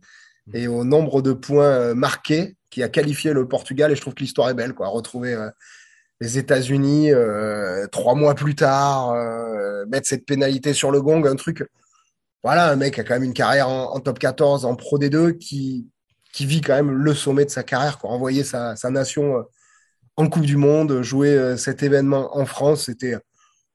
Et 0.54 0.68
au 0.68 0.84
nombre 0.84 1.20
de 1.20 1.34
points 1.34 1.92
marqués, 1.92 2.56
qui 2.70 2.82
a 2.82 2.88
qualifié 2.88 3.34
le 3.34 3.46
Portugal. 3.46 3.92
Et 3.92 3.94
je 3.94 4.00
trouve 4.00 4.14
que 4.14 4.22
l'histoire 4.22 4.48
est 4.48 4.54
belle, 4.54 4.72
quoi. 4.72 4.88
Retrouver 4.88 5.36
les 6.20 6.38
États-Unis 6.38 7.12
euh, 7.12 7.86
trois 7.88 8.14
mois 8.14 8.34
plus 8.34 8.54
tard, 8.54 9.10
euh, 9.12 9.84
mettre 9.86 10.06
cette 10.06 10.26
pénalité 10.26 10.72
sur 10.74 10.90
le 10.90 11.00
gong, 11.00 11.24
un 11.26 11.36
truc. 11.36 11.64
Voilà, 12.42 12.70
un 12.70 12.76
mec 12.76 12.94
qui 12.94 13.00
a 13.00 13.04
quand 13.04 13.14
même 13.14 13.22
une 13.24 13.34
carrière 13.34 13.68
en, 13.68 13.94
en 13.94 14.00
top 14.00 14.18
14, 14.18 14.64
en 14.64 14.74
Pro 14.74 14.98
D2, 14.98 15.36
qui, 15.38 15.88
qui 16.32 16.46
vit 16.46 16.60
quand 16.60 16.74
même 16.74 16.90
le 16.90 17.14
sommet 17.14 17.44
de 17.44 17.50
sa 17.50 17.62
carrière, 17.62 17.98
quoi. 17.98 18.10
Envoyer 18.10 18.44
sa, 18.44 18.76
sa 18.76 18.90
nation 18.90 19.36
euh, 19.38 19.42
en 20.16 20.28
Coupe 20.28 20.44
du 20.46 20.56
Monde, 20.56 21.02
jouer 21.02 21.30
euh, 21.36 21.56
cet 21.56 21.82
événement 21.82 22.36
en 22.36 22.44
France, 22.46 22.84
c'était 22.86 23.16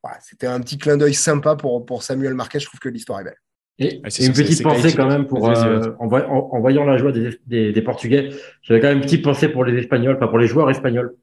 voilà, 0.03 0.19
c'était 0.21 0.45
un 0.47 0.59
petit 0.61 0.77
clin 0.77 0.97
d'œil 0.97 1.15
sympa 1.15 1.55
pour, 1.55 1.83
pour 1.85 2.03
Samuel 2.03 2.35
Marquez. 2.35 2.59
Je 2.59 2.67
trouve 2.67 2.79
que 2.79 2.89
l'histoire 2.89 3.21
est 3.21 3.23
belle. 3.23 3.37
Et, 3.79 4.01
Ah, 4.03 4.07
et 4.07 4.25
une 4.25 4.33
petite 4.33 4.63
pensée 4.63 4.93
quand 4.95 5.07
même 5.07 5.25
pour 5.27 5.49
euh, 5.49 5.79
en, 5.99 6.07
voy- 6.07 6.21
en- 6.27 6.49
en 6.51 6.59
voyant 6.61 6.85
la 6.85 6.97
joie 6.97 7.11
des, 7.11 7.39
des, 7.47 7.71
des 7.73 7.81
Portugais, 7.81 8.29
j'avais 8.61 8.79
quand 8.79 8.87
même 8.87 8.97
une 8.99 9.03
petite 9.03 9.23
pensée 9.23 9.49
pour 9.49 9.65
les 9.65 9.77
Espagnols, 9.79 10.15
enfin 10.15 10.27
pour 10.27 10.37
les 10.37 10.47
joueurs 10.47 10.69
espagnols. 10.69 11.15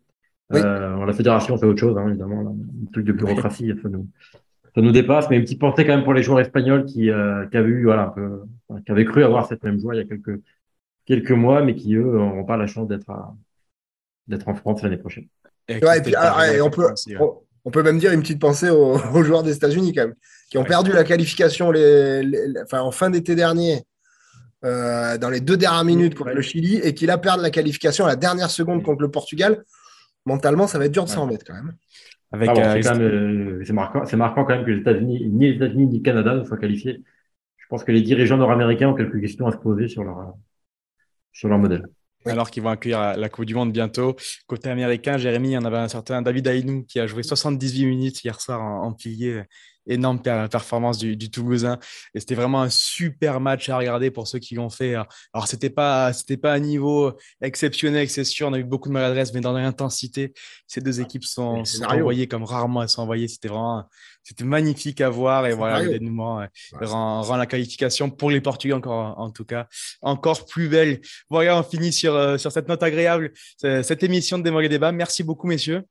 Oui. 0.50 0.60
Euh, 0.62 1.04
la 1.06 1.12
fédération 1.12 1.56
fait 1.56 1.66
autre 1.66 1.80
chose, 1.80 1.96
hein, 1.96 2.08
évidemment, 2.08 2.42
là, 2.42 2.50
un 2.50 2.92
truc 2.92 3.04
de 3.06 3.12
bureaucratie, 3.12 3.72
ça 3.82 3.88
nous 3.88 4.06
ça 4.74 4.80
nous 4.80 4.90
dépasse, 4.92 5.28
mais 5.28 5.36
une 5.36 5.42
petite 5.42 5.60
pensée 5.60 5.84
quand 5.84 5.94
même 5.94 6.04
pour 6.04 6.14
les 6.14 6.22
joueurs 6.22 6.40
espagnols 6.40 6.84
qui 6.86 7.10
euh, 7.10 7.46
qui 7.46 7.56
avaient 7.58 7.68
eu 7.68 7.84
voilà 7.84 8.04
un 8.04 8.08
peu, 8.08 8.40
enfin, 8.68 8.80
qui 8.82 8.90
avaient 8.92 9.04
cru 9.04 9.22
avoir 9.24 9.46
cette 9.46 9.62
même 9.64 9.78
joie 9.78 9.94
il 9.94 9.98
y 9.98 10.00
a 10.00 10.04
quelques 10.04 10.40
quelques 11.06 11.30
mois, 11.32 11.62
mais 11.62 11.74
qui 11.74 11.94
eux 11.94 12.02
n'auront 12.04 12.44
pas 12.44 12.56
la 12.56 12.66
chance 12.66 12.88
d'être 12.88 13.08
à 13.10 13.34
d'être 14.28 14.48
en 14.48 14.54
France 14.54 14.82
l'année 14.82 14.96
prochaine. 14.98 15.26
Et, 15.68 15.74
Ouais, 15.84 15.98
et 15.98 16.02
puis, 16.02 16.12
Christelle 16.12 16.32
ah, 16.36 16.52
et 16.54 16.60
on, 16.60 16.70
peut, 16.70 16.90
aussi, 16.92 17.16
ouais. 17.16 17.22
on, 17.22 17.34
on 17.66 17.70
peut 17.70 17.82
même 17.82 17.98
dire 17.98 18.12
une 18.12 18.20
petite 18.22 18.40
pensée 18.40 18.70
aux, 18.70 18.96
aux 19.14 19.22
joueurs 19.22 19.42
des 19.42 19.54
États-Unis, 19.56 19.92
quand 19.94 20.02
même, 20.06 20.14
qui 20.50 20.58
ont 20.58 20.62
Ouais. 20.62 20.68
perdu 20.68 20.92
la 20.92 21.04
qualification 21.04 21.70
les, 21.70 22.22
les- 22.22 22.48
les- 22.48 22.60
enfin, 22.62 22.80
en 22.80 22.90
fin 22.92 23.10
d'été 23.10 23.34
dernier, 23.34 23.82
euh, 24.64 25.18
dans 25.18 25.28
les 25.28 25.40
deux 25.40 25.56
dernières 25.56 25.84
minutes 25.84 26.14
contre 26.14 26.30
Ouais. 26.30 26.34
le 26.36 26.42
Chili, 26.42 26.76
et 26.76 26.94
qui 26.94 27.04
là 27.06 27.18
perdent 27.18 27.40
la 27.42 27.50
qualification 27.50 28.04
à 28.04 28.08
la 28.08 28.16
dernière 28.16 28.50
seconde 28.50 28.78
Ouais. 28.78 28.84
contre 28.84 29.02
le 29.02 29.10
Portugal. 29.10 29.64
Mentalement, 30.26 30.66
ça 30.66 30.78
va 30.78 30.86
être 30.86 30.92
dur 30.92 31.04
de 31.04 31.08
s'en 31.08 31.22
remettre, 31.22 31.44
quand 31.44 31.54
même. 31.54 31.74
Avec, 32.32 32.50
Ah 32.50 32.54
bon, 32.54 32.60
euh, 32.60 32.72
c'est 32.74 32.80
quand 32.88 32.96
même, 32.96 33.02
euh, 33.02 33.62
c'est 33.64 33.72
marquant, 33.72 34.04
c'est 34.06 34.16
marquant 34.16 34.44
quand 34.44 34.54
même 34.56 34.64
que 34.64 34.70
les 34.70 34.80
États-Unis, 34.80 35.28
ni 35.30 35.50
les 35.50 35.56
États-Unis 35.56 35.86
ni 35.86 35.98
le 35.98 36.02
Canada 36.02 36.34
ne 36.34 36.44
soient 36.44 36.56
qualifiés. 36.56 37.02
Je 37.56 37.66
pense 37.68 37.84
que 37.84 37.92
les 37.92 38.02
dirigeants 38.02 38.36
nord-américains 38.36 38.88
ont 38.88 38.94
quelques 38.94 39.20
questions 39.20 39.46
à 39.46 39.52
se 39.52 39.58
poser 39.58 39.88
sur 39.88 40.04
leur 40.04 40.34
sur 41.32 41.48
leur 41.48 41.58
modèle. 41.58 41.82
Oui. 42.24 42.32
alors 42.32 42.50
qu'ils 42.50 42.62
vont 42.62 42.68
accueillir 42.70 43.00
la, 43.00 43.16
la 43.16 43.28
Coupe 43.28 43.46
du 43.46 43.54
Monde 43.54 43.72
bientôt. 43.72 44.16
Côté 44.46 44.70
américain, 44.70 45.18
Jérémy, 45.18 45.50
il 45.50 45.52
y 45.52 45.58
en 45.58 45.64
avait 45.64 45.78
un 45.78 45.88
certain 45.88 46.22
David 46.22 46.46
Ainou 46.46 46.84
qui 46.84 47.00
a 47.00 47.06
joué 47.06 47.22
78 47.22 47.86
minutes 47.86 48.22
hier 48.22 48.40
soir 48.40 48.60
en, 48.60 48.84
en 48.84 48.92
pilier. 48.92 49.42
Énorme 49.86 50.20
per- 50.22 50.46
performance 50.50 50.98
du, 50.98 51.16
du 51.16 51.30
Toulousain. 51.30 51.78
Et 52.14 52.20
c'était 52.20 52.34
vraiment 52.34 52.62
un 52.62 52.70
super 52.70 53.40
match 53.40 53.68
à 53.68 53.76
regarder 53.76 54.10
pour 54.10 54.28
ceux 54.28 54.38
qui 54.38 54.54
l'ont 54.54 54.70
fait. 54.70 54.94
Alors, 54.94 55.46
c'était 55.46 55.70
pas, 55.70 56.12
c'était 56.12 56.36
pas 56.36 56.52
un 56.52 56.60
niveau 56.60 57.12
exceptionnel, 57.40 58.08
c'est 58.08 58.24
sûr. 58.24 58.48
On 58.48 58.52
a 58.52 58.58
eu 58.58 58.64
beaucoup 58.64 58.88
de 58.88 58.94
maladresse, 58.94 59.32
mais 59.34 59.40
dans 59.40 59.52
l'intensité, 59.52 60.32
ces 60.66 60.80
deux 60.80 61.00
équipes 61.00 61.24
sont, 61.24 61.62
envoyées 62.00 62.28
comme 62.28 62.44
rarement 62.44 62.82
elles 62.82 62.88
sont 62.88 63.02
envoyées. 63.02 63.28
C'était 63.28 63.48
vraiment, 63.48 63.84
c'était 64.22 64.44
magnifique 64.44 65.00
à 65.00 65.10
voir. 65.10 65.46
Et 65.46 65.54
voilà, 65.54 65.80
le 65.82 65.98
dénouement 65.98 66.38
Ouais, 66.38 66.48
rend, 66.86 67.22
rend 67.22 67.36
la 67.36 67.46
qualification 67.46 68.08
pour 68.10 68.30
les 68.30 68.40
Portugais 68.40 68.74
encore, 68.74 69.18
en 69.18 69.30
tout 69.30 69.44
cas, 69.44 69.66
encore 70.00 70.46
plus 70.46 70.68
belle. 70.68 71.00
Voilà, 71.30 71.58
on 71.58 71.62
finit 71.62 71.92
sur, 71.92 72.14
euh, 72.14 72.38
sur 72.38 72.52
cette 72.52 72.68
note 72.68 72.82
agréable, 72.82 73.32
euh, 73.64 73.82
cette 73.82 74.02
émission 74.02 74.38
de 74.38 74.44
Démol 74.44 74.64
et 74.64 74.68
Débat. 74.68 74.92
Merci 74.92 75.22
beaucoup, 75.24 75.46
messieurs. 75.46 75.82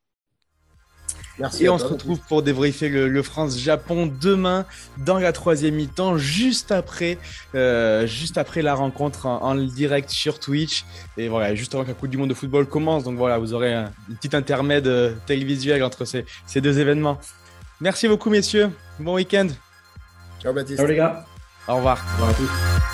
Merci 1.40 1.66
Et 1.66 1.70
on 1.70 1.78
se 1.78 1.86
retrouve 1.86 2.20
pour 2.28 2.44
débriefer 2.44 2.90
le, 2.90 3.08
le 3.08 3.24
France-Japon 3.24 4.12
demain 4.22 4.66
dans 4.98 5.18
la 5.18 5.32
troisième 5.32 5.76
mi-temps, 5.76 6.18
juste 6.18 6.72
après, 6.72 7.18
euh, 7.56 8.06
juste 8.06 8.38
après 8.38 8.62
la 8.62 8.76
rencontre 8.76 9.26
en, 9.26 9.42
en 9.42 9.56
direct 9.56 10.10
sur 10.10 10.40
Twitch. 10.40 10.86
Et 11.18 11.30
voilà, 11.30 11.56
juste 11.56 11.74
avant 11.74 11.84
que 11.84 11.90
la 11.90 11.94
Coupe 11.96 12.10
du 12.10 12.18
Monde 12.18 12.30
de 12.30 12.34
football 12.34 12.66
commence. 12.68 13.04
Donc 13.04 13.18
voilà, 13.18 13.38
vous 13.38 13.54
aurez 13.54 13.74
un, 13.74 13.92
une 14.10 14.16
petite 14.16 14.36
intermède 14.36 14.88
euh, 14.88 15.14
télévisuel 15.26 15.84
entre 15.84 16.06
ces, 16.06 16.26
ces 16.46 16.62
deux 16.62 16.80
événements. 16.80 17.20
Merci 17.80 18.08
beaucoup, 18.08 18.30
messieurs. 18.30 18.70
Bon 19.00 19.16
week-end. 19.16 19.48
Ciao 20.42 20.54
Baptiste. 20.54 20.78
Ciao 20.78 20.88
les 20.88 20.96
gars. 20.98 21.26
Au 21.68 21.78
revoir. 21.78 21.98
Au 21.98 22.24
revoir 22.24 22.30
à 22.30 22.34
tous. 22.34 22.91